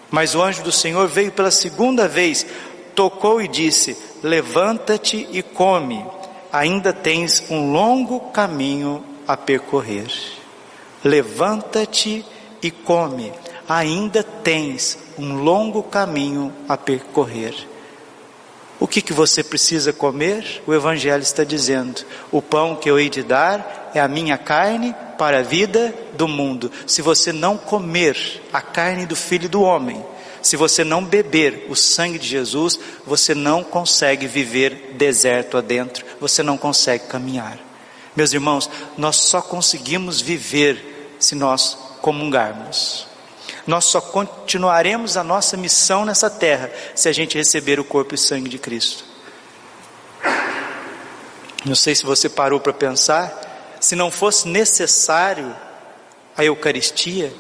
Mas 0.10 0.36
o 0.36 0.42
anjo 0.42 0.64
do 0.64 0.72
Senhor 0.72 1.08
veio 1.08 1.32
pela 1.32 1.52
segunda 1.52 2.08
vez, 2.08 2.46
tocou 2.94 3.42
e 3.42 3.48
disse: 3.48 3.98
Levanta-te 4.24 5.28
e 5.32 5.42
come, 5.42 6.06
ainda 6.52 6.94
tens 6.94 7.50
um 7.50 7.72
longo 7.72 8.20
caminho 8.32 9.04
a 9.28 9.36
percorrer. 9.36 10.08
Levanta-te 11.04 12.26
e 12.62 12.72
come, 12.72 13.32
ainda 13.68 14.24
tens 14.24 14.98
um 15.18 15.44
longo 15.44 15.84
caminho 15.84 16.52
a 16.68 16.78
percorrer. 16.78 17.54
O 18.80 18.88
que, 18.88 19.02
que 19.02 19.14
você 19.14 19.44
precisa 19.44 19.94
comer? 19.94 20.62
O 20.68 20.74
Evangelho 20.74 21.24
está 21.24 21.44
dizendo: 21.44 22.06
o 22.32 22.42
pão 22.42 22.76
que 22.76 22.90
eu 22.90 23.00
hei 23.00 23.10
de 23.10 23.24
dar 23.24 23.92
é 23.94 24.00
a 24.00 24.08
minha 24.08 24.38
carne 24.38 24.94
para 25.18 25.40
a 25.40 25.44
vida 25.44 25.94
do 26.14 26.28
mundo. 26.28 26.72
Se 26.86 27.02
você 27.02 27.32
não 27.32 27.58
comer 27.58 28.42
a 28.52 28.62
carne 28.62 29.06
do 29.06 29.16
Filho 29.16 29.48
do 29.48 29.62
Homem, 29.62 30.04
se 30.42 30.56
você 30.58 30.84
não 30.84 31.04
beber 31.04 31.66
o 31.70 31.76
sangue 31.76 32.20
de 32.20 32.28
Jesus, 32.28 32.80
você 33.06 33.34
não 33.34 33.64
consegue 33.64 34.28
viver 34.28 34.94
deserto 34.96 35.58
adentro, 35.58 36.06
você 36.20 36.44
não 36.44 36.58
consegue 36.58 37.06
caminhar. 37.08 37.58
Meus 38.16 38.34
irmãos, 38.34 38.70
nós 38.98 39.16
só 39.16 39.42
conseguimos 39.42 40.22
viver 40.22 41.16
se 41.18 41.34
nós 41.34 41.78
comungarmos. 42.02 43.08
Nós 43.66 43.86
só 43.86 44.00
continuaremos 44.00 45.18
a 45.18 45.24
nossa 45.24 45.58
missão 45.58 46.06
nessa 46.06 46.30
terra 46.30 46.72
se 46.94 47.10
a 47.10 47.12
gente 47.12 47.38
receber 47.38 47.80
o 47.80 47.84
corpo 47.84 48.14
e 48.14 48.18
sangue 48.18 48.50
de 48.50 48.60
Cristo. 48.60 49.04
Não 51.66 51.76
sei 51.76 51.96
se 51.96 52.06
você 52.06 52.30
parou 52.30 52.60
para 52.60 52.74
pensar, 52.74 53.78
se 53.80 53.96
não 53.96 54.12
fosse 54.12 54.48
necessário 54.48 55.56
a 56.38 56.46
Eucaristia, 56.46 57.34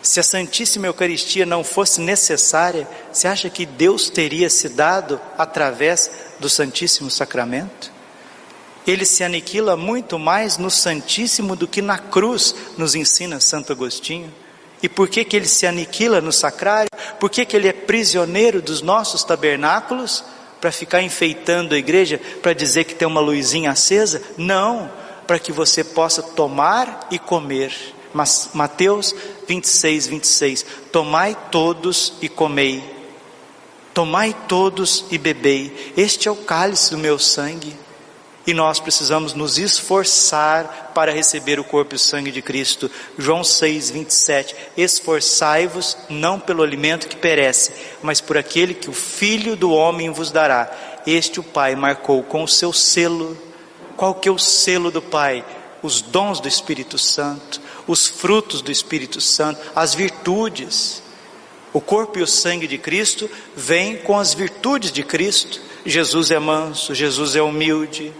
se 0.00 0.20
a 0.20 0.22
Santíssima 0.22 0.86
Eucaristia 0.86 1.44
não 1.44 1.64
fosse 1.64 2.00
necessária, 2.00 2.86
você 3.12 3.26
acha 3.26 3.50
que 3.50 3.64
Deus 3.64 4.10
teria 4.10 4.48
se 4.50 4.68
dado 4.68 5.20
através 5.36 6.10
do 6.38 6.48
Santíssimo 6.48 7.10
Sacramento? 7.10 7.90
Ele 8.86 9.06
se 9.06 9.24
aniquila 9.24 9.76
muito 9.76 10.18
mais 10.18 10.58
no 10.58 10.70
Santíssimo 10.70 11.56
do 11.56 11.66
que 11.66 11.80
na 11.80 11.96
cruz, 11.96 12.54
nos 12.76 12.94
ensina 12.94 13.40
Santo 13.40 13.72
Agostinho. 13.72 14.32
E 14.82 14.88
por 14.88 15.08
que, 15.08 15.24
que 15.24 15.36
ele 15.36 15.46
se 15.46 15.66
aniquila 15.66 16.20
no 16.20 16.32
sacrário? 16.32 16.90
Por 17.18 17.30
que, 17.30 17.44
que 17.44 17.56
ele 17.56 17.68
é 17.68 17.72
prisioneiro 17.72 18.60
dos 18.60 18.82
nossos 18.82 19.24
tabernáculos? 19.24 20.24
Para 20.60 20.72
ficar 20.72 21.02
enfeitando 21.02 21.74
a 21.74 21.78
igreja, 21.78 22.20
para 22.42 22.52
dizer 22.52 22.84
que 22.84 22.94
tem 22.94 23.06
uma 23.06 23.20
luzinha 23.20 23.70
acesa? 23.70 24.22
Não, 24.36 24.90
para 25.26 25.38
que 25.38 25.52
você 25.52 25.84
possa 25.84 26.22
tomar 26.22 27.06
e 27.10 27.18
comer. 27.18 27.74
Mas 28.12 28.50
Mateus 28.54 29.14
26, 29.46 30.06
26: 30.06 30.66
Tomai 30.92 31.36
todos 31.50 32.14
e 32.22 32.28
comei, 32.28 32.82
tomai 33.92 34.34
todos 34.48 35.04
e 35.10 35.18
bebei, 35.18 35.92
este 35.96 36.28
é 36.28 36.30
o 36.30 36.36
cálice 36.36 36.90
do 36.90 36.98
meu 36.98 37.18
sangue 37.18 37.83
e 38.46 38.52
nós 38.52 38.78
precisamos 38.78 39.32
nos 39.32 39.56
esforçar 39.58 40.92
para 40.94 41.12
receber 41.12 41.58
o 41.58 41.64
corpo 41.64 41.94
e 41.94 41.96
o 41.96 41.98
sangue 41.98 42.30
de 42.30 42.42
Cristo. 42.42 42.90
João 43.18 43.42
6, 43.42 43.90
27. 43.90 44.54
Esforçai-vos 44.76 45.96
não 46.10 46.38
pelo 46.38 46.62
alimento 46.62 47.08
que 47.08 47.16
perece, 47.16 47.72
mas 48.02 48.20
por 48.20 48.36
aquele 48.36 48.74
que 48.74 48.90
o 48.90 48.92
Filho 48.92 49.56
do 49.56 49.70
homem 49.70 50.10
vos 50.10 50.30
dará. 50.30 50.70
Este 51.06 51.40
o 51.40 51.42
Pai 51.42 51.74
marcou 51.74 52.22
com 52.22 52.42
o 52.42 52.48
seu 52.48 52.72
selo. 52.72 53.36
Qual 53.96 54.14
que 54.14 54.28
é 54.28 54.32
o 54.32 54.38
selo 54.38 54.90
do 54.90 55.00
Pai? 55.00 55.44
Os 55.82 56.02
dons 56.02 56.40
do 56.40 56.48
Espírito 56.48 56.98
Santo, 56.98 57.60
os 57.86 58.06
frutos 58.06 58.60
do 58.60 58.70
Espírito 58.70 59.20
Santo, 59.20 59.60
as 59.74 59.94
virtudes. 59.94 61.02
O 61.72 61.80
corpo 61.80 62.18
e 62.18 62.22
o 62.22 62.26
sangue 62.26 62.66
de 62.66 62.78
Cristo 62.78 63.28
vêm 63.56 63.96
com 63.96 64.18
as 64.18 64.32
virtudes 64.32 64.92
de 64.92 65.02
Cristo. 65.02 65.60
Jesus 65.84 66.30
é 66.30 66.38
manso, 66.38 66.94
Jesus 66.94 67.36
é 67.36 67.42
humilde, 67.42 68.12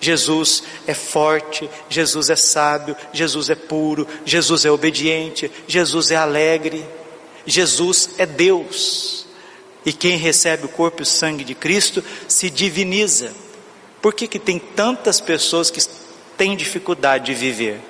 Jesus 0.00 0.62
é 0.86 0.94
forte, 0.94 1.68
Jesus 1.88 2.30
é 2.30 2.36
sábio, 2.36 2.96
Jesus 3.12 3.50
é 3.50 3.54
puro, 3.54 4.08
Jesus 4.24 4.64
é 4.64 4.70
obediente, 4.70 5.50
Jesus 5.68 6.10
é 6.10 6.16
alegre, 6.16 6.84
Jesus 7.44 8.10
é 8.16 8.24
Deus. 8.24 9.26
E 9.84 9.92
quem 9.92 10.16
recebe 10.16 10.66
o 10.66 10.68
corpo 10.68 11.02
e 11.02 11.04
o 11.04 11.06
sangue 11.06 11.44
de 11.44 11.54
Cristo 11.54 12.02
se 12.26 12.50
diviniza. 12.50 13.32
Por 14.00 14.14
que, 14.14 14.26
que 14.26 14.38
tem 14.38 14.58
tantas 14.58 15.20
pessoas 15.20 15.70
que 15.70 15.80
têm 16.36 16.56
dificuldade 16.56 17.26
de 17.26 17.34
viver? 17.34 17.80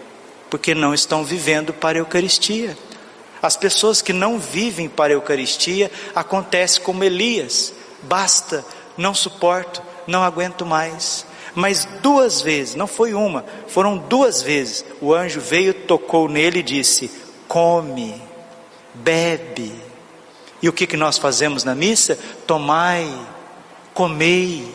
Porque 0.49 0.75
não 0.75 0.93
estão 0.93 1.25
vivendo 1.25 1.73
para 1.73 1.99
a 1.99 2.01
Eucaristia. 2.01 2.77
As 3.41 3.57
pessoas 3.57 4.03
que 4.03 4.13
não 4.13 4.39
vivem 4.39 4.89
para 4.89 5.13
a 5.13 5.17
Eucaristia 5.17 5.91
acontece 6.15 6.81
como 6.81 7.05
Elias: 7.05 7.73
basta, 8.03 8.65
não 8.97 9.15
suporto, 9.15 9.83
não 10.07 10.23
aguento 10.23 10.67
mais. 10.67 11.25
Mas 11.55 11.87
duas 12.01 12.41
vezes, 12.41 12.75
não 12.75 12.87
foi 12.87 13.13
uma, 13.13 13.45
foram 13.67 13.99
duas 13.99 14.43
vezes, 14.43 14.85
o 15.01 15.13
anjo 15.13 15.41
veio, 15.41 15.75
tocou 15.75 16.29
nele 16.29 16.61
e 16.61 16.63
disse: 16.63 17.11
Come, 17.49 18.21
bebe. 18.95 19.73
E 20.63 20.69
o 20.69 20.73
que, 20.73 20.87
que 20.87 20.97
nós 20.97 21.19
fazemos 21.19 21.65
na 21.65 21.75
missa? 21.75 22.19
Tomai, 22.47 23.11
comei. 23.95 24.73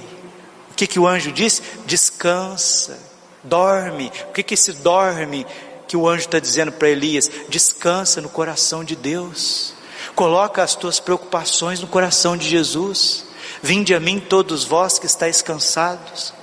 O 0.71 0.75
que, 0.75 0.87
que 0.87 0.99
o 0.99 1.07
anjo 1.07 1.31
disse? 1.31 1.61
Descansa, 1.85 2.99
dorme. 3.43 4.11
O 4.29 4.33
que, 4.33 4.43
que 4.43 4.55
esse 4.55 4.73
dorme 4.73 5.45
que 5.87 5.95
o 5.95 6.09
anjo 6.09 6.25
está 6.25 6.39
dizendo 6.39 6.71
para 6.71 6.89
Elias? 6.89 7.29
Descansa 7.47 8.19
no 8.19 8.29
coração 8.29 8.83
de 8.83 8.95
Deus. 8.95 9.73
Coloca 10.15 10.63
as 10.63 10.75
tuas 10.75 10.99
preocupações 10.99 11.79
no 11.79 11.87
coração 11.87 12.35
de 12.35 12.49
Jesus. 12.49 13.25
Vinde 13.61 13.93
a 13.93 13.99
mim 13.99 14.19
todos 14.19 14.65
vós 14.65 14.99
que 14.99 15.05
estáis 15.05 15.41
cansados 15.41 16.33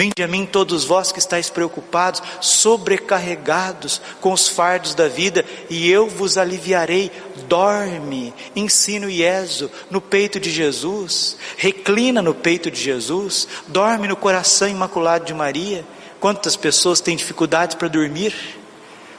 Vinde 0.00 0.22
a 0.22 0.26
mim 0.26 0.46
todos 0.46 0.82
vós 0.82 1.12
que 1.12 1.18
estáis 1.18 1.50
preocupados, 1.50 2.22
sobrecarregados 2.40 4.00
com 4.18 4.32
os 4.32 4.48
fardos 4.48 4.94
da 4.94 5.08
vida, 5.08 5.44
e 5.68 5.90
eu 5.90 6.08
vos 6.08 6.38
aliviarei. 6.38 7.12
Dorme, 7.46 8.32
ensino 8.56 9.10
Ieso 9.10 9.70
no 9.90 10.00
peito 10.00 10.40
de 10.40 10.50
Jesus, 10.50 11.36
reclina 11.58 12.22
no 12.22 12.32
peito 12.32 12.70
de 12.70 12.80
Jesus, 12.80 13.46
dorme 13.68 14.08
no 14.08 14.16
coração 14.16 14.68
imaculado 14.68 15.26
de 15.26 15.34
Maria. 15.34 15.84
Quantas 16.18 16.56
pessoas 16.56 17.02
têm 17.02 17.14
dificuldade 17.14 17.76
para 17.76 17.88
dormir? 17.88 18.34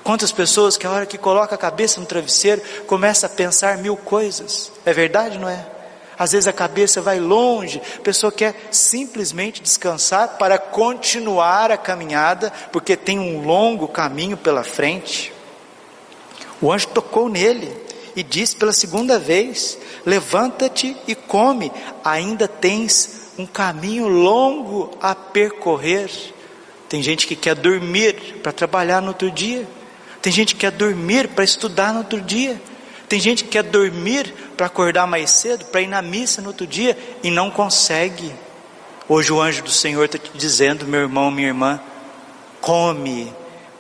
Quantas 0.04 0.32
pessoas 0.32 0.78
que 0.78 0.88
a 0.88 0.92
hora 0.92 1.06
que 1.06 1.16
coloca 1.16 1.54
a 1.54 1.60
cabeça 1.60 2.00
no 2.00 2.08
travesseiro 2.08 2.60
começa 2.88 3.28
a 3.28 3.30
pensar 3.30 3.78
mil 3.78 3.96
coisas? 3.96 4.72
É 4.84 4.92
verdade, 4.92 5.38
não 5.38 5.48
é? 5.48 5.64
Às 6.22 6.34
vezes 6.34 6.48
a 6.48 6.54
cabeça 6.54 7.02
vai 7.02 7.20
longe, 7.20 7.82
a 7.98 8.02
pessoa 8.02 8.32
quer 8.32 8.68
simplesmente 8.70 9.60
descansar 9.60 10.38
para 10.38 10.60
continuar 10.60 11.72
a 11.72 11.78
caminhada, 11.78 12.54
porque 12.72 12.96
tem 12.96 13.18
um 13.18 13.44
longo 13.44 13.88
caminho 13.88 14.38
pela 14.38 14.64
frente. 14.64 15.34
O 16.62 16.72
anjo 16.72 16.90
tocou 16.90 17.28
nele 17.28 17.76
e 18.16 18.22
disse 18.22 18.56
pela 18.56 18.72
segunda 18.72 19.18
vez: 19.18 19.80
Levanta-te 20.06 20.96
e 21.08 21.16
come, 21.16 21.72
ainda 22.06 22.48
tens 22.48 23.32
um 23.36 23.48
caminho 23.48 24.08
longo 24.08 24.92
a 25.02 25.16
percorrer. 25.16 26.08
Tem 26.88 27.02
gente 27.02 27.26
que 27.26 27.36
quer 27.36 27.56
dormir 27.56 28.42
para 28.44 28.52
trabalhar 28.52 29.02
no 29.02 29.08
outro 29.08 29.32
dia, 29.32 29.68
tem 30.22 30.32
gente 30.32 30.54
que 30.54 30.62
quer 30.62 30.72
dormir 30.72 31.30
para 31.30 31.44
estudar 31.44 31.92
no 31.92 32.02
outro 32.02 32.22
dia. 32.22 32.62
Tem 33.12 33.20
gente 33.20 33.44
que 33.44 33.50
quer 33.50 33.64
dormir 33.64 34.34
para 34.62 34.68
acordar 34.68 35.08
mais 35.08 35.32
cedo, 35.32 35.66
para 35.66 35.82
ir 35.82 35.88
na 35.88 36.04
missa 36.04 36.40
no 36.40 36.50
outro 36.50 36.68
dia 36.68 36.96
e 37.24 37.32
não 37.32 37.50
consegue. 37.50 38.32
Hoje 39.10 39.34
o 39.34 39.42
anjo 39.42 39.64
do 39.64 39.72
Senhor 39.72 40.06
está 40.06 40.20
te 40.20 40.30
dizendo, 40.36 40.86
meu 40.86 41.02
irmão, 41.02 41.32
minha 41.32 41.48
irmã, 41.48 41.82
come, 42.62 43.34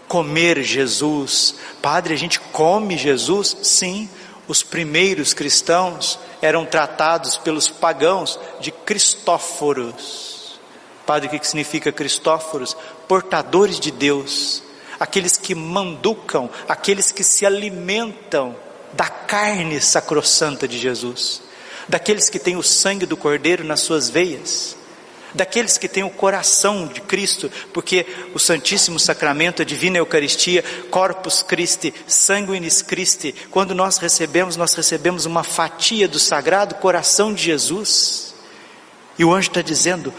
comer 0.07 0.63
Jesus. 0.63 1.53
Padre, 1.83 2.15
a 2.15 2.17
gente 2.17 2.39
come 2.39 2.97
Jesus? 2.97 3.57
Sim, 3.61 4.09
os 4.47 4.63
primeiros 4.63 5.35
cristãos 5.35 6.17
eram 6.41 6.65
tratados 6.65 7.37
pelos 7.37 7.69
pagãos 7.69 8.39
de 8.59 8.71
Cristóforos. 8.71 10.59
Padre, 11.05 11.27
o 11.27 11.39
que 11.39 11.45
significa 11.45 11.91
Cristóforos? 11.91 12.75
Portadores 13.07 13.79
de 13.79 13.91
Deus, 13.91 14.63
aqueles 14.99 15.37
que 15.37 15.53
manducam, 15.53 16.49
aqueles 16.67 17.11
que 17.11 17.23
se 17.23 17.45
alimentam 17.45 18.55
da 18.93 19.07
carne 19.07 19.79
sacrossanta 19.81 20.67
de 20.67 20.77
Jesus, 20.77 21.41
daqueles 21.87 22.29
que 22.29 22.39
têm 22.39 22.55
o 22.55 22.63
sangue 22.63 23.05
do 23.05 23.17
Cordeiro 23.17 23.63
nas 23.63 23.81
suas 23.81 24.09
veias, 24.09 24.75
daqueles 25.33 25.77
que 25.77 25.87
têm 25.87 26.03
o 26.03 26.09
coração 26.09 26.87
de 26.87 27.01
Cristo, 27.01 27.49
porque 27.73 28.05
o 28.33 28.39
Santíssimo 28.39 28.99
Sacramento, 28.99 29.61
a 29.61 29.65
Divina 29.65 29.97
Eucaristia, 29.97 30.63
Corpus 30.89 31.41
Christi, 31.41 31.93
Sanguinis 32.07 32.81
Christi, 32.81 33.33
quando 33.49 33.73
nós 33.73 33.97
recebemos, 33.97 34.57
nós 34.57 34.73
recebemos 34.73 35.25
uma 35.25 35.43
fatia 35.43 36.07
do 36.07 36.19
Sagrado 36.19 36.75
Coração 36.75 37.33
de 37.33 37.43
Jesus, 37.43 38.33
e 39.17 39.23
o 39.23 39.33
anjo 39.33 39.49
está 39.49 39.61
dizendo: 39.61 40.13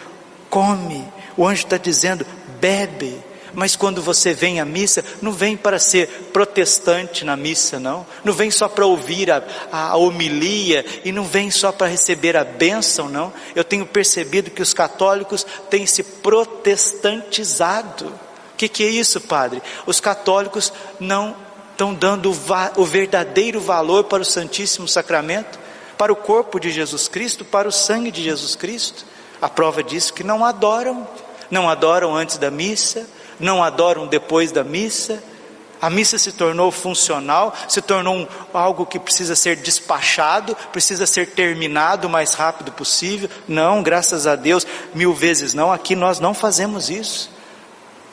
come, 0.49 1.07
o 1.37 1.47
anjo 1.47 1.65
está 1.65 1.77
dizendo: 1.77 2.27
bebe, 2.61 3.19
mas 3.55 3.77
quando 3.77 4.01
você 4.01 4.33
vem 4.33 4.61
à 4.61 4.65
missa, 4.65 5.05
não 5.21 5.33
vem 5.33 5.57
para 5.57 5.79
ser 5.79 6.09
protestante 6.33 7.25
na 7.25 7.37
missa, 7.37 7.79
não. 7.79 8.07
Não 8.25 8.33
vem 8.33 8.51
só 8.51 8.69
para 8.69 8.87
ouvir 8.87 9.31
a, 9.31 9.43
a 9.71 9.97
homilia 9.97 10.85
e 11.05 11.13
não 11.13 11.25
vem 11.25 11.51
só 11.51 11.71
para 11.71 11.87
receber 11.87 12.37
a 12.37 12.45
bênção, 12.45 13.09
não. 13.09 13.33
Eu 13.55 13.65
tenho 13.65 13.85
percebido 13.85 14.51
que 14.51 14.63
os 14.63 14.73
católicos 14.73 15.47
têm 15.69 15.87
se 15.87 16.03
protestantizado. 16.03 18.07
O 18.07 18.57
que, 18.57 18.69
que 18.69 18.85
é 18.85 18.89
isso, 18.89 19.21
padre? 19.21 19.63
Os 19.87 20.01
católicos 20.01 20.73
não 20.99 21.37
estão 21.73 21.93
dando 21.93 22.31
o, 22.31 22.33
va 22.33 22.73
o 22.77 22.85
verdadeiro 22.85 23.61
valor 23.61 24.05
para 24.05 24.23
o 24.23 24.27
Santíssimo 24.27 24.87
Sacramento, 24.87 25.59
para 25.99 26.13
o 26.13 26.17
corpo 26.17 26.61
de 26.61 26.71
Jesus 26.71 27.09
Cristo, 27.09 27.45
para 27.45 27.69
o 27.69 27.73
sangue 27.73 28.11
de 28.11 28.23
Jesus 28.23 28.55
Cristo. 28.55 29.05
A 29.41 29.49
prova 29.49 29.83
disso 29.83 30.15
que 30.15 30.23
não 30.23 30.45
adoram, 30.45 31.07
não 31.51 31.69
adoram 31.69 32.15
antes 32.15 32.39
da 32.39 32.51
missa, 32.51 33.09
não 33.43 33.63
adoram 33.63 34.07
depois 34.07 34.51
da 34.51 34.65
missa. 34.65 35.23
A 35.81 35.91
missa 35.91 36.17
se 36.17 36.31
tornou 36.31 36.71
funcional, 36.71 37.53
se 37.69 37.83
tornou 37.83 38.15
um, 38.15 38.27
algo 38.55 38.87
que 38.87 39.01
precisa 39.01 39.35
ser 39.35 39.57
despachado, 39.57 40.57
precisa 40.71 41.07
ser 41.07 41.31
terminado 41.31 42.07
o 42.07 42.11
mais 42.11 42.35
rápido 42.35 42.71
possível. 42.71 43.29
Não, 43.49 43.83
graças 43.83 44.27
a 44.27 44.37
Deus, 44.37 44.65
mil 44.95 45.13
vezes 45.13 45.55
não. 45.55 45.73
Aqui 45.73 45.97
nós 45.97 46.21
não 46.21 46.33
fazemos 46.33 46.89
isso. 46.89 47.31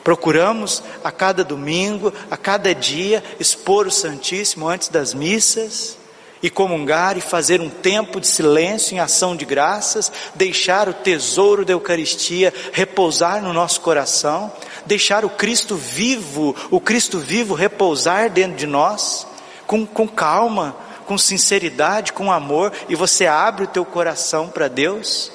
Procuramos 0.02 0.82
a 1.04 1.12
cada 1.12 1.44
domingo, 1.44 2.12
a 2.28 2.36
cada 2.36 2.74
dia, 2.74 3.22
expor 3.38 3.86
o 3.86 3.90
Santíssimo 3.90 4.68
antes 4.68 4.88
das 4.88 5.14
missas 5.14 5.96
e 6.42 6.48
comungar 6.48 7.18
e 7.18 7.20
fazer 7.20 7.60
um 7.60 7.68
tempo 7.68 8.20
de 8.20 8.26
silêncio 8.26 8.94
em 8.94 8.98
ação 8.98 9.36
de 9.36 9.44
graças, 9.44 10.10
deixar 10.34 10.88
o 10.88 10.94
tesouro 10.94 11.64
da 11.64 11.72
Eucaristia 11.72 12.52
repousar 12.72 13.42
no 13.42 13.52
nosso 13.52 13.80
coração, 13.80 14.50
deixar 14.90 15.24
o 15.24 15.30
Cristo 15.30 15.76
vivo, 15.76 16.54
o 16.68 16.80
Cristo 16.80 17.20
vivo 17.20 17.54
repousar 17.54 18.28
dentro 18.28 18.56
de 18.56 18.66
nós, 18.66 19.24
com, 19.64 19.86
com 19.86 20.08
calma, 20.08 20.76
com 21.06 21.16
sinceridade, 21.16 22.12
com 22.12 22.32
amor, 22.32 22.72
e 22.88 22.96
você 22.96 23.24
abre 23.24 23.64
o 23.64 23.68
teu 23.68 23.84
coração 23.84 24.48
para 24.48 24.66
Deus, 24.66 25.30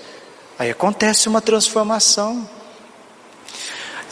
aí 0.59 0.69
acontece 0.69 1.29
uma 1.29 1.39
transformação. 1.39 2.47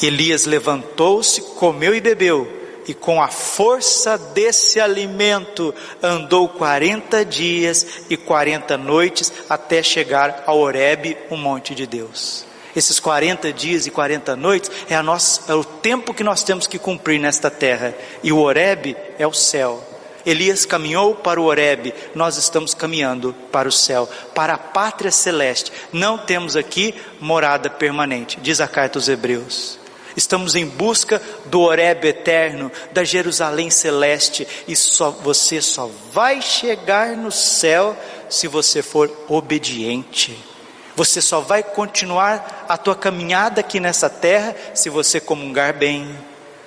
Elias 0.02 0.46
levantou-se, 0.46 1.42
comeu 1.42 1.94
e 1.94 2.00
bebeu, 2.00 2.48
e 2.88 2.94
com 2.94 3.22
a 3.22 3.28
força 3.28 4.18
desse 4.18 4.80
alimento 4.80 5.76
andou 6.02 6.48
40 6.48 7.26
dias 7.26 8.06
e 8.10 8.16
40 8.16 8.78
noites 8.78 9.32
até 9.50 9.84
chegar 9.84 10.46
a 10.48 10.54
Horebe, 10.54 11.18
o 11.30 11.36
monte 11.36 11.76
de 11.76 11.86
Deus. 11.86 12.53
Esses 12.76 13.00
40 13.00 13.54
dias 13.54 13.86
e 13.86 13.92
40 13.92 14.36
noites 14.36 14.72
é, 14.90 15.00
nossa, 15.02 15.52
é 15.52 15.56
o 15.56 15.64
tempo 15.64 16.14
que 16.14 16.24
nós 16.24 16.44
temos 16.44 16.66
que 16.66 16.80
cumprir 16.80 17.20
nesta 17.20 17.52
terra. 17.52 17.94
E 18.24 18.32
o 18.32 18.40
Horebe 18.40 18.96
é 19.20 19.28
o 19.28 19.34
céu. 19.34 19.84
Elias 20.26 20.66
caminhou 20.66 21.16
para 21.16 21.40
o 21.40 21.44
Horebe, 21.44 21.94
nós 22.16 22.38
estamos 22.38 22.74
caminhando 22.74 23.36
para 23.52 23.68
o 23.68 23.72
céu, 23.72 24.10
para 24.34 24.54
a 24.54 24.58
pátria 24.58 25.12
celeste. 25.12 25.72
Não 25.92 26.18
temos 26.18 26.56
aqui 26.56 26.96
morada 27.20 27.70
permanente, 27.70 28.40
diz 28.42 28.62
a 28.62 28.68
carta 28.68 28.98
aos 28.98 29.10
Hebreus. 29.10 29.78
Estamos 30.16 30.56
em 30.56 30.66
busca 30.66 31.22
do 31.46 31.62
Oreb 31.62 32.06
eterno, 32.08 32.72
da 32.92 33.04
Jerusalém 33.04 33.70
celeste, 33.70 34.48
e 34.68 34.76
só 34.76 35.10
você 35.10 35.62
só 35.62 35.90
vai 36.12 36.42
chegar 36.42 37.18
no 37.18 37.32
céu 37.32 37.98
se 38.30 38.48
você 38.48 38.82
for 38.82 39.12
obediente. 39.28 40.53
Você 40.96 41.22
só 41.22 41.42
vai 41.42 41.64
continuar 41.64 42.66
a 42.70 42.78
tua 42.78 42.96
caminhada 42.96 43.62
aqui 43.62 43.80
nessa 43.80 44.10
terra 44.10 44.56
se 44.74 44.90
você 44.90 45.20
comungar 45.20 45.74
bem, 45.74 46.18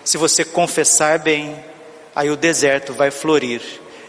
se 0.05 0.19
você 0.19 0.45
confessar 0.45 1.19
bem. 1.19 1.57
Aí 2.15 2.31
o 2.31 2.37
deserto 2.37 2.93
vai 2.93 3.11
florir. 3.11 3.62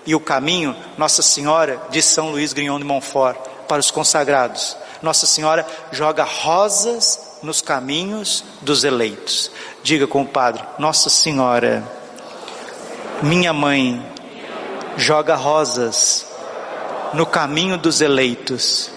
E 0.05 0.15
o 0.15 0.19
caminho, 0.19 0.75
Nossa 0.97 1.21
Senhora 1.21 1.79
de 1.89 2.01
São 2.01 2.31
Luís 2.31 2.53
Grignon 2.53 2.79
de 2.79 2.85
Montfort, 2.85 3.37
para 3.67 3.79
os 3.79 3.91
consagrados. 3.91 4.77
Nossa 5.01 5.27
Senhora 5.27 5.67
joga 5.91 6.23
rosas 6.23 7.37
nos 7.43 7.61
caminhos 7.61 8.43
dos 8.61 8.83
eleitos. 8.83 9.51
Diga 9.83 10.07
com 10.07 10.21
o 10.21 10.27
Padre: 10.27 10.63
Nossa 10.79 11.09
Senhora, 11.09 11.83
minha 13.21 13.53
mãe, 13.53 14.03
joga 14.95 15.35
rosas 15.35 16.25
no 17.13 17.25
caminho 17.25 17.77
dos 17.77 18.01
eleitos, 18.01 18.89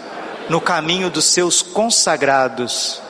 no 0.51 0.61
caminho 0.61 1.09
dos 1.09 1.27
seus 1.27 1.63
consagrados. 1.63 3.01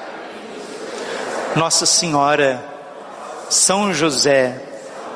Nossa 1.56 1.86
Senhora, 1.86 2.62
São 3.48 3.94
José, 3.94 4.62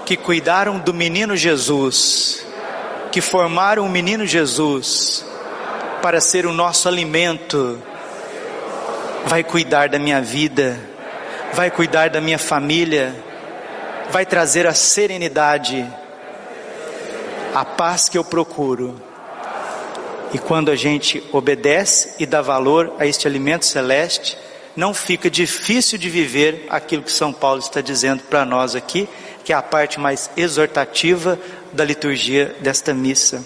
que 0.06 0.16
cuidaram 0.16 0.78
do 0.78 0.94
menino 0.94 1.36
Jesus, 1.36 2.42
que 3.12 3.20
formaram 3.20 3.84
o 3.84 3.90
menino 3.90 4.24
Jesus 4.26 5.22
para 6.00 6.18
ser 6.18 6.46
o 6.46 6.52
nosso 6.54 6.88
alimento, 6.88 7.78
vai 9.26 9.44
cuidar 9.44 9.90
da 9.90 9.98
minha 9.98 10.22
vida, 10.22 10.80
vai 11.52 11.70
cuidar 11.70 12.08
da 12.08 12.22
minha 12.22 12.38
família, 12.38 13.14
vai 14.10 14.24
trazer 14.24 14.66
a 14.66 14.72
serenidade, 14.72 15.86
a 17.54 17.66
paz 17.66 18.08
que 18.08 18.16
eu 18.16 18.24
procuro. 18.24 19.13
E 20.34 20.38
quando 20.38 20.72
a 20.72 20.74
gente 20.74 21.22
obedece 21.32 22.16
e 22.18 22.26
dá 22.26 22.42
valor 22.42 22.92
a 22.98 23.06
este 23.06 23.28
alimento 23.28 23.64
celeste, 23.64 24.36
não 24.74 24.92
fica 24.92 25.30
difícil 25.30 25.96
de 25.96 26.10
viver 26.10 26.66
aquilo 26.68 27.04
que 27.04 27.12
São 27.12 27.32
Paulo 27.32 27.60
está 27.60 27.80
dizendo 27.80 28.24
para 28.24 28.44
nós 28.44 28.74
aqui, 28.74 29.08
que 29.44 29.52
é 29.52 29.56
a 29.56 29.62
parte 29.62 30.00
mais 30.00 30.28
exortativa 30.36 31.38
da 31.72 31.84
liturgia 31.84 32.56
desta 32.58 32.92
missa. 32.92 33.44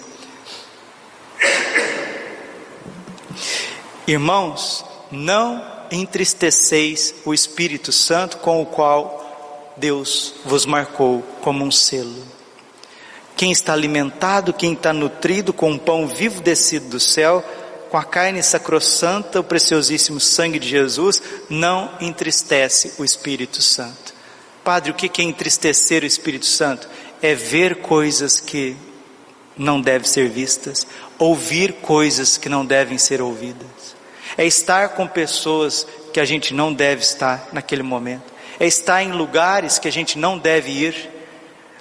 Irmãos, 4.07 4.83
não 5.11 5.63
entristeceis 5.91 7.13
o 7.23 7.35
Espírito 7.35 7.91
Santo 7.91 8.37
com 8.37 8.63
o 8.63 8.65
qual 8.65 9.73
Deus 9.77 10.33
vos 10.43 10.65
marcou 10.65 11.21
como 11.41 11.63
um 11.63 11.69
selo. 11.69 12.38
Quem 13.39 13.53
está 13.53 13.71
alimentado, 13.71 14.51
quem 14.51 14.73
está 14.73 14.91
nutrido 14.91 15.53
com 15.53 15.71
o 15.71 15.79
pão 15.79 16.05
vivo 16.05 16.41
descido 16.41 16.89
do 16.89 16.99
céu, 16.99 17.41
com 17.89 17.95
a 17.95 18.03
carne 18.03 18.43
sacrossanta, 18.43 19.39
o 19.39 19.43
preciosíssimo 19.45 20.19
sangue 20.19 20.59
de 20.59 20.67
Jesus, 20.67 21.23
não 21.49 21.89
entristece 22.01 22.95
o 22.99 23.05
Espírito 23.05 23.61
Santo. 23.61 24.13
Padre, 24.61 24.91
o 24.91 24.93
que 24.93 25.21
é 25.21 25.23
entristecer 25.23 26.03
o 26.03 26.05
Espírito 26.05 26.45
Santo? 26.45 26.89
É 27.21 27.33
ver 27.33 27.75
coisas 27.75 28.41
que 28.41 28.75
não 29.57 29.79
devem 29.79 30.05
ser 30.05 30.27
vistas, 30.27 30.85
ouvir 31.17 31.75
coisas 31.75 32.37
que 32.37 32.49
não 32.49 32.65
devem 32.65 32.97
ser 32.97 33.21
ouvidas, 33.21 33.95
é 34.37 34.45
estar 34.45 34.89
com 34.89 35.07
pessoas 35.07 35.87
que 36.11 36.19
a 36.19 36.25
gente 36.25 36.53
não 36.53 36.73
deve 36.73 37.03
estar 37.03 37.47
naquele 37.53 37.83
momento, 37.83 38.33
é 38.59 38.67
estar 38.67 39.01
em 39.01 39.13
lugares 39.13 39.79
que 39.79 39.87
a 39.87 39.91
gente 39.91 40.19
não 40.19 40.37
deve 40.37 40.71
ir, 40.71 41.18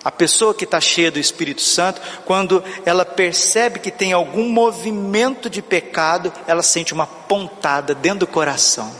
a 0.08 0.10
pessoa 0.10 0.54
que 0.54 0.64
está 0.64 0.80
cheia 0.80 1.10
do 1.10 1.18
Espírito 1.18 1.60
Santo, 1.60 2.00
quando 2.24 2.64
ela 2.86 3.04
percebe 3.04 3.78
que 3.78 3.90
tem 3.90 4.10
algum 4.10 4.48
movimento 4.48 5.50
de 5.50 5.60
pecado, 5.60 6.32
ela 6.46 6.62
sente 6.62 6.94
uma 6.94 7.06
pontada 7.06 7.94
dentro 7.94 8.20
do 8.20 8.26
coração. 8.26 8.90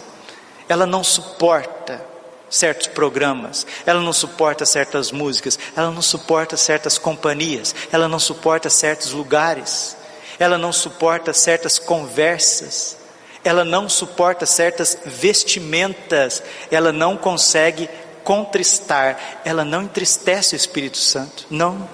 Ela 0.69 0.85
não 0.85 1.03
suporta 1.03 2.05
certos 2.51 2.89
programas, 2.89 3.67
ela 3.87 4.03
não 4.03 4.13
suporta 4.13 4.67
certas 4.67 5.11
músicas, 5.11 5.59
ela 5.75 5.91
não 5.91 6.03
suporta 6.03 6.59
certas 6.59 6.99
companhias, 6.99 7.75
ela 7.91 8.07
não 8.07 8.19
suporta 8.19 8.69
certos 8.69 9.13
lugares, 9.13 9.97
ela 10.39 10.59
não 10.59 10.75
suporta 10.75 11.33
certas 11.33 11.79
conversas, 11.79 12.99
ela 13.43 13.65
não 13.65 13.89
suporta 13.89 14.45
certas 14.45 14.99
vestimentas, 15.07 16.43
ela 16.71 16.93
não 16.93 17.17
consegue 17.17 17.89
contristar, 18.29 19.41
ela 19.43 19.65
não 19.65 19.85
entristece 19.85 20.55
o 20.55 20.59
Espírito 20.59 20.99
Santo, 20.99 21.47
não, 21.49 21.89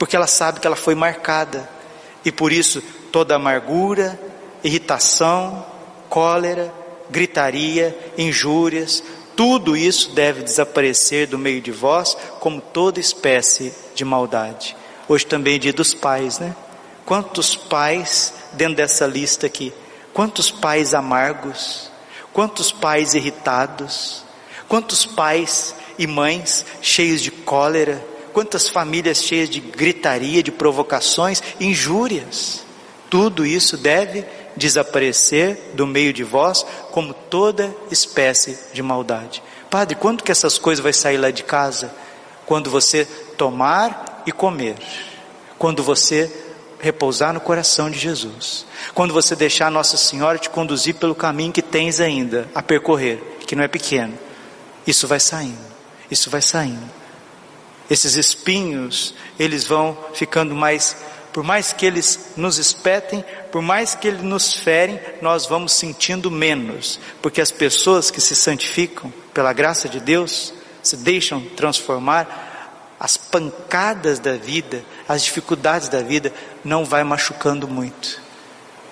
porque 0.00 0.16
ela 0.16 0.26
sabe 0.26 0.58
que 0.58 0.66
ela 0.66 0.74
foi 0.74 0.96
marcada, 0.96 1.70
e 2.24 2.32
por 2.32 2.50
isso 2.50 2.82
toda 3.12 3.36
amargura, 3.36 4.18
irritação, 4.64 5.64
cólera, 6.08 6.74
gritaria, 7.08 7.96
injúrias, 8.18 9.00
tudo 9.36 9.76
isso 9.76 10.10
deve 10.10 10.42
desaparecer 10.42 11.28
do 11.28 11.38
meio 11.38 11.60
de 11.60 11.70
vós, 11.70 12.16
como 12.40 12.60
toda 12.60 12.98
espécie 12.98 13.72
de 13.94 14.04
maldade. 14.04 14.76
Hoje 15.08 15.24
também 15.24 15.54
é 15.54 15.58
dia 15.58 15.72
dos 15.72 15.94
pais, 15.94 16.40
né? 16.40 16.56
Quantos 17.06 17.54
pais 17.54 18.34
dentro 18.54 18.74
dessa 18.74 19.06
lista 19.06 19.46
aqui? 19.46 19.72
Quantos 20.12 20.50
pais 20.50 20.94
amargos? 20.94 21.92
Quantos 22.32 22.72
pais 22.72 23.14
irritados? 23.14 24.28
Quantos 24.70 25.04
pais 25.04 25.74
e 25.98 26.06
mães 26.06 26.64
cheios 26.80 27.20
de 27.20 27.32
cólera, 27.32 28.06
quantas 28.32 28.68
famílias 28.68 29.20
cheias 29.20 29.50
de 29.50 29.58
gritaria, 29.58 30.44
de 30.44 30.52
provocações, 30.52 31.42
injúrias. 31.58 32.62
Tudo 33.10 33.44
isso 33.44 33.76
deve 33.76 34.24
desaparecer 34.56 35.72
do 35.74 35.88
meio 35.88 36.12
de 36.12 36.22
vós 36.22 36.64
como 36.92 37.12
toda 37.12 37.74
espécie 37.90 38.56
de 38.72 38.80
maldade. 38.80 39.42
Padre, 39.68 39.96
quando 39.96 40.22
que 40.22 40.30
essas 40.30 40.56
coisas 40.56 40.80
vai 40.80 40.92
sair 40.92 41.16
lá 41.16 41.32
de 41.32 41.42
casa? 41.42 41.92
Quando 42.46 42.70
você 42.70 43.04
tomar 43.36 44.22
e 44.24 44.30
comer. 44.30 44.76
Quando 45.58 45.82
você 45.82 46.32
repousar 46.78 47.32
no 47.32 47.40
coração 47.40 47.90
de 47.90 47.98
Jesus. 47.98 48.64
Quando 48.94 49.12
você 49.12 49.34
deixar 49.34 49.68
Nossa 49.68 49.96
Senhora 49.96 50.38
te 50.38 50.48
conduzir 50.48 50.94
pelo 50.94 51.16
caminho 51.16 51.52
que 51.52 51.60
tens 51.60 51.98
ainda 51.98 52.48
a 52.54 52.62
percorrer, 52.62 53.20
que 53.48 53.56
não 53.56 53.64
é 53.64 53.68
pequeno 53.68 54.29
isso 54.86 55.06
vai 55.06 55.20
saindo, 55.20 55.58
isso 56.10 56.30
vai 56.30 56.42
saindo. 56.42 56.90
Esses 57.88 58.14
espinhos, 58.14 59.14
eles 59.38 59.64
vão 59.64 59.98
ficando 60.14 60.54
mais, 60.54 60.96
por 61.32 61.42
mais 61.42 61.72
que 61.72 61.84
eles 61.84 62.32
nos 62.36 62.56
espetem, 62.58 63.24
por 63.50 63.60
mais 63.60 63.94
que 63.94 64.06
eles 64.06 64.22
nos 64.22 64.54
ferem, 64.54 65.00
nós 65.20 65.46
vamos 65.46 65.72
sentindo 65.72 66.30
menos, 66.30 67.00
porque 67.20 67.40
as 67.40 67.50
pessoas 67.50 68.10
que 68.10 68.20
se 68.20 68.36
santificam 68.36 69.12
pela 69.34 69.52
graça 69.52 69.88
de 69.88 69.98
Deus, 69.98 70.54
se 70.82 70.96
deixam 70.96 71.40
transformar, 71.56 72.48
as 72.98 73.16
pancadas 73.16 74.18
da 74.18 74.36
vida, 74.36 74.84
as 75.08 75.24
dificuldades 75.24 75.88
da 75.88 76.02
vida, 76.02 76.32
não 76.62 76.84
vai 76.84 77.02
machucando 77.02 77.66
muito, 77.66 78.20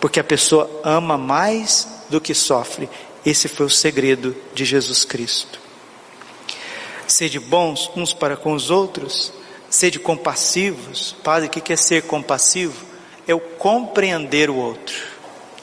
porque 0.00 0.18
a 0.18 0.24
pessoa 0.24 0.68
ama 0.82 1.18
mais 1.18 1.86
do 2.08 2.20
que 2.20 2.34
sofre. 2.34 2.88
Esse 3.24 3.48
foi 3.48 3.66
o 3.66 3.70
segredo 3.70 4.34
de 4.54 4.64
Jesus 4.64 5.04
Cristo. 5.04 5.67
Sede 7.08 7.40
bons 7.40 7.90
uns 7.96 8.12
para 8.12 8.36
com 8.36 8.52
os 8.52 8.70
outros, 8.70 9.32
sede 9.70 9.98
compassivos. 9.98 11.16
Padre, 11.24 11.48
o 11.48 11.50
que 11.50 11.72
é 11.72 11.76
ser 11.76 12.02
compassivo? 12.02 12.86
É 13.26 13.34
o 13.34 13.40
compreender 13.40 14.50
o 14.50 14.56
outro, 14.56 14.94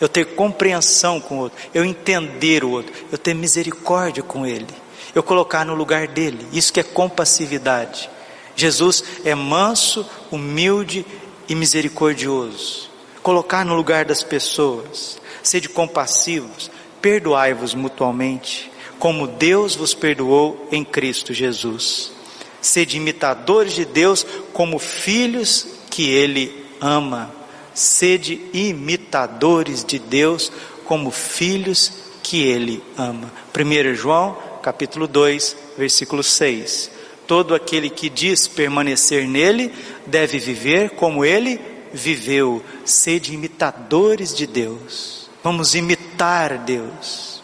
eu 0.02 0.10
ter 0.10 0.36
compreensão 0.36 1.22
com 1.22 1.38
o 1.38 1.40
outro, 1.42 1.58
eu 1.74 1.86
entender 1.86 2.64
o 2.64 2.72
outro, 2.72 2.92
eu 3.12 3.18
ter 3.18 3.36
misericórdia 3.36 4.24
com 4.24 4.46
ele, 4.46 4.68
eu 5.14 5.22
colocar 5.22 5.64
no 5.64 5.76
lugar 5.76 6.08
dele. 6.08 6.46
Isso 6.52 6.74
que 6.74 6.80
é 6.80 6.84
compassividade. 6.84 8.10
Jesus 8.56 9.04
é 9.24 9.36
manso, 9.36 10.04
humilde 10.32 11.06
e 11.48 11.54
misericordioso. 11.54 12.90
Colocar 13.22 13.64
no 13.64 13.76
lugar 13.76 14.04
das 14.04 14.24
pessoas, 14.24 15.22
sede 15.44 15.70
compassivos, 15.70 16.72
perdoai-vos 17.02 17.76
mutualmente 17.76 18.72
como 19.06 19.28
Deus 19.28 19.76
vos 19.76 19.94
perdoou 19.94 20.68
em 20.72 20.84
Cristo 20.84 21.32
Jesus. 21.32 22.12
Sede 22.60 22.98
imitadores 22.98 23.76
de 23.76 23.86
Deus 23.86 24.26
como 24.52 24.80
filhos 24.80 25.68
que 25.92 26.10
Ele 26.10 26.66
ama. 26.82 27.32
Sede 27.72 28.42
imitadores 28.52 29.86
de 29.86 30.00
Deus 30.00 30.52
como 30.86 31.12
filhos 31.12 31.92
que 32.24 32.48
Ele 32.48 32.82
ama. 32.98 33.32
1 33.56 33.94
João, 33.94 34.40
capítulo 34.64 35.08
2, 35.08 35.56
versículo 35.78 36.24
6. 36.24 36.90
Todo 37.28 37.54
aquele 37.54 37.92
que 37.92 38.10
diz 38.10 38.48
permanecer 38.48 39.28
nele 39.28 39.72
deve 40.08 40.40
viver 40.40 40.90
como 40.90 41.24
ele 41.24 41.62
viveu. 41.94 42.60
Sede 42.84 43.36
imitadores 43.36 44.34
de 44.34 44.48
Deus. 44.48 45.30
Vamos 45.44 45.76
imitar 45.76 46.58
Deus. 46.58 47.35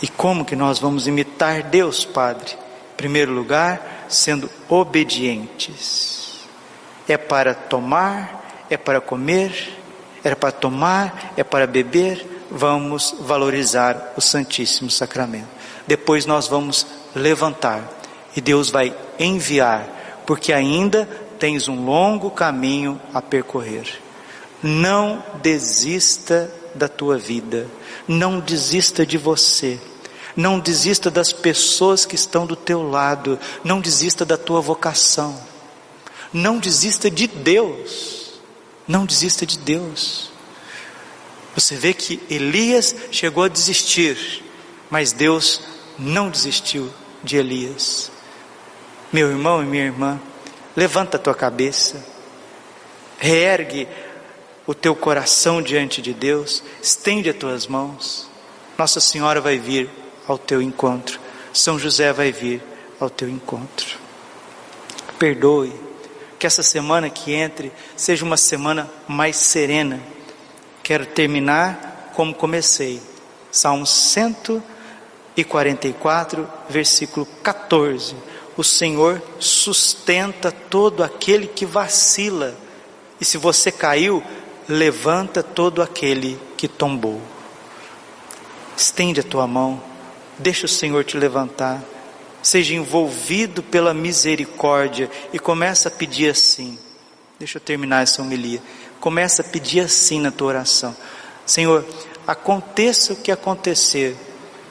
E 0.00 0.08
como 0.08 0.44
que 0.44 0.54
nós 0.54 0.78
vamos 0.78 1.06
imitar 1.06 1.62
Deus, 1.62 2.04
Padre? 2.04 2.52
Em 2.52 2.96
primeiro 2.96 3.32
lugar, 3.32 4.06
sendo 4.08 4.50
obedientes. 4.68 6.40
É 7.08 7.16
para 7.16 7.54
tomar, 7.54 8.66
é 8.70 8.76
para 8.76 9.00
comer, 9.00 9.76
é 10.22 10.34
para 10.34 10.52
tomar, 10.52 11.32
é 11.36 11.42
para 11.42 11.66
beber. 11.66 12.46
Vamos 12.50 13.14
valorizar 13.20 14.14
o 14.16 14.20
Santíssimo 14.20 14.90
Sacramento. 14.90 15.48
Depois 15.86 16.26
nós 16.26 16.48
vamos 16.48 16.86
levantar 17.14 17.82
e 18.36 18.40
Deus 18.40 18.70
vai 18.70 18.94
enviar, 19.18 20.22
porque 20.26 20.52
ainda 20.52 21.08
tens 21.38 21.68
um 21.68 21.84
longo 21.84 22.30
caminho 22.30 23.00
a 23.12 23.22
percorrer. 23.22 24.00
Não 24.62 25.22
desista 25.42 26.50
da 26.74 26.88
tua 26.88 27.18
vida, 27.18 27.66
não 28.06 28.40
desista 28.40 29.04
de 29.04 29.18
você. 29.18 29.78
Não 30.36 30.60
desista 30.60 31.10
das 31.10 31.32
pessoas 31.32 32.06
que 32.06 32.14
estão 32.14 32.46
do 32.46 32.54
teu 32.54 32.88
lado. 32.88 33.40
Não 33.64 33.80
desista 33.80 34.24
da 34.24 34.36
tua 34.36 34.60
vocação. 34.60 35.36
Não 36.32 36.58
desista 36.58 37.10
de 37.10 37.26
Deus. 37.26 38.38
Não 38.86 39.04
desista 39.04 39.44
de 39.44 39.58
Deus. 39.58 40.30
Você 41.56 41.74
vê 41.74 41.92
que 41.92 42.22
Elias 42.30 42.94
chegou 43.10 43.42
a 43.42 43.48
desistir, 43.48 44.44
mas 44.88 45.10
Deus 45.10 45.60
não 45.98 46.30
desistiu 46.30 46.88
de 47.24 47.36
Elias. 47.36 48.12
Meu 49.12 49.30
irmão 49.30 49.60
e 49.60 49.66
minha 49.66 49.84
irmã, 49.84 50.20
levanta 50.76 51.16
a 51.16 51.20
tua 51.20 51.34
cabeça. 51.34 52.06
Reergue 53.18 53.88
o 54.68 54.74
teu 54.74 54.94
coração 54.94 55.60
diante 55.62 56.02
de 56.02 56.12
Deus, 56.12 56.62
estende 56.82 57.30
as 57.30 57.36
tuas 57.36 57.66
mãos. 57.66 58.28
Nossa 58.76 59.00
Senhora 59.00 59.40
vai 59.40 59.56
vir 59.56 59.88
ao 60.26 60.36
teu 60.36 60.60
encontro. 60.60 61.18
São 61.54 61.78
José 61.78 62.12
vai 62.12 62.30
vir 62.30 62.62
ao 63.00 63.08
teu 63.08 63.30
encontro. 63.30 63.96
Perdoe. 65.18 65.72
Que 66.38 66.46
essa 66.46 66.62
semana 66.62 67.08
que 67.08 67.32
entre 67.32 67.72
seja 67.96 68.26
uma 68.26 68.36
semana 68.36 68.90
mais 69.08 69.38
serena. 69.38 70.02
Quero 70.82 71.06
terminar 71.06 72.12
como 72.14 72.34
comecei. 72.34 73.00
Salmo 73.50 73.86
144, 73.86 76.46
versículo 76.68 77.24
14. 77.42 78.14
O 78.54 78.62
Senhor 78.62 79.22
sustenta 79.40 80.52
todo 80.52 81.02
aquele 81.02 81.46
que 81.46 81.64
vacila. 81.64 82.54
E 83.20 83.24
se 83.24 83.36
você 83.38 83.72
caiu, 83.72 84.22
levanta 84.68 85.42
todo 85.42 85.80
aquele 85.80 86.38
que 86.56 86.68
tombou. 86.68 87.20
Estende 88.76 89.20
a 89.20 89.24
tua 89.24 89.46
mão, 89.46 89.82
deixa 90.38 90.66
o 90.66 90.68
Senhor 90.68 91.04
te 91.04 91.16
levantar. 91.16 91.82
Seja 92.40 92.74
envolvido 92.74 93.64
pela 93.64 93.92
misericórdia 93.92 95.10
e 95.32 95.38
começa 95.38 95.88
a 95.88 95.90
pedir 95.90 96.30
assim. 96.30 96.78
Deixa 97.38 97.58
eu 97.58 97.60
terminar 97.60 98.04
essa 98.04 98.22
homilia. 98.22 98.62
Começa 99.00 99.42
a 99.42 99.44
pedir 99.44 99.80
assim 99.80 100.20
na 100.20 100.30
tua 100.30 100.48
oração. 100.48 100.96
Senhor, 101.44 101.84
aconteça 102.26 103.12
o 103.12 103.16
que 103.16 103.32
acontecer 103.32 104.16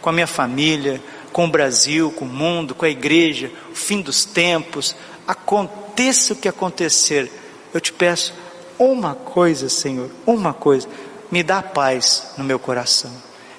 com 0.01 0.09
a 0.09 0.13
minha 0.13 0.27
família, 0.27 1.01
com 1.33 1.45
o 1.45 1.49
Brasil, 1.49 2.09
com 2.11 2.23
o 2.23 2.29
mundo, 2.29 2.73
com 2.73 2.85
a 2.85 2.89
igreja, 2.89 3.51
o 3.69 3.75
fim 3.75 4.01
dos 4.01 4.23
tempos, 4.23 4.95
aconteça 5.27 6.33
o 6.33 6.35
que 6.35 6.47
acontecer, 6.47 7.29
eu 7.73 7.81
te 7.81 7.91
peço 7.91 8.33
uma 8.79 9.15
coisa, 9.15 9.69
Senhor, 9.69 10.11
uma 10.25 10.53
coisa, 10.53 10.87
me 11.31 11.43
dá 11.43 11.61
paz 11.61 12.31
no 12.37 12.43
meu 12.43 12.59
coração, 12.59 13.11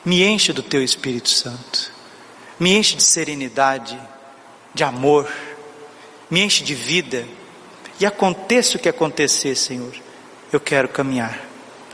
me 0.05 0.25
enche 0.25 0.53
do 0.53 0.63
teu 0.63 0.83
Espírito 0.83 1.29
Santo, 1.29 1.93
me 2.59 2.77
enche 2.77 2.97
de 2.97 3.03
serenidade, 3.03 3.99
de 4.75 4.85
amor, 4.85 5.31
me 6.31 6.43
enche 6.43 6.63
de 6.63 6.75
vida, 6.75 7.27
e 8.01 8.07
aconteça 8.07 8.77
o 8.77 8.81
que 8.81 8.89
acontecer, 8.89 9.57
Senhor, 9.57 9.93
eu 10.53 10.61
quero 10.61 10.89
caminhar, 10.89 11.41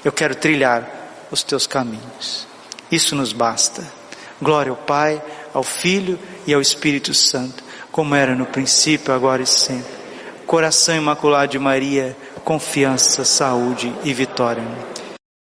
eu 0.04 0.12
quero 0.12 0.34
trilhar 0.34 0.88
os 1.30 1.42
teus 1.42 1.66
caminhos, 1.66 2.46
isso 2.90 3.16
nos 3.16 3.32
basta. 3.32 3.84
Glória 4.42 4.70
ao 4.70 4.76
Pai, 4.76 5.22
ao 5.54 5.62
Filho 5.62 6.18
e 6.46 6.52
ao 6.52 6.60
Espírito 6.60 7.14
Santo, 7.14 7.62
como 7.90 8.14
era 8.14 8.34
no 8.34 8.44
princípio, 8.44 9.14
agora 9.14 9.42
e 9.42 9.46
sempre. 9.46 9.92
Coração 10.46 10.96
imaculado 10.96 11.52
de 11.52 11.58
Maria, 11.58 12.16
confiança, 12.44 13.24
saúde 13.24 13.92
e 14.04 14.12
vitória. 14.12 14.62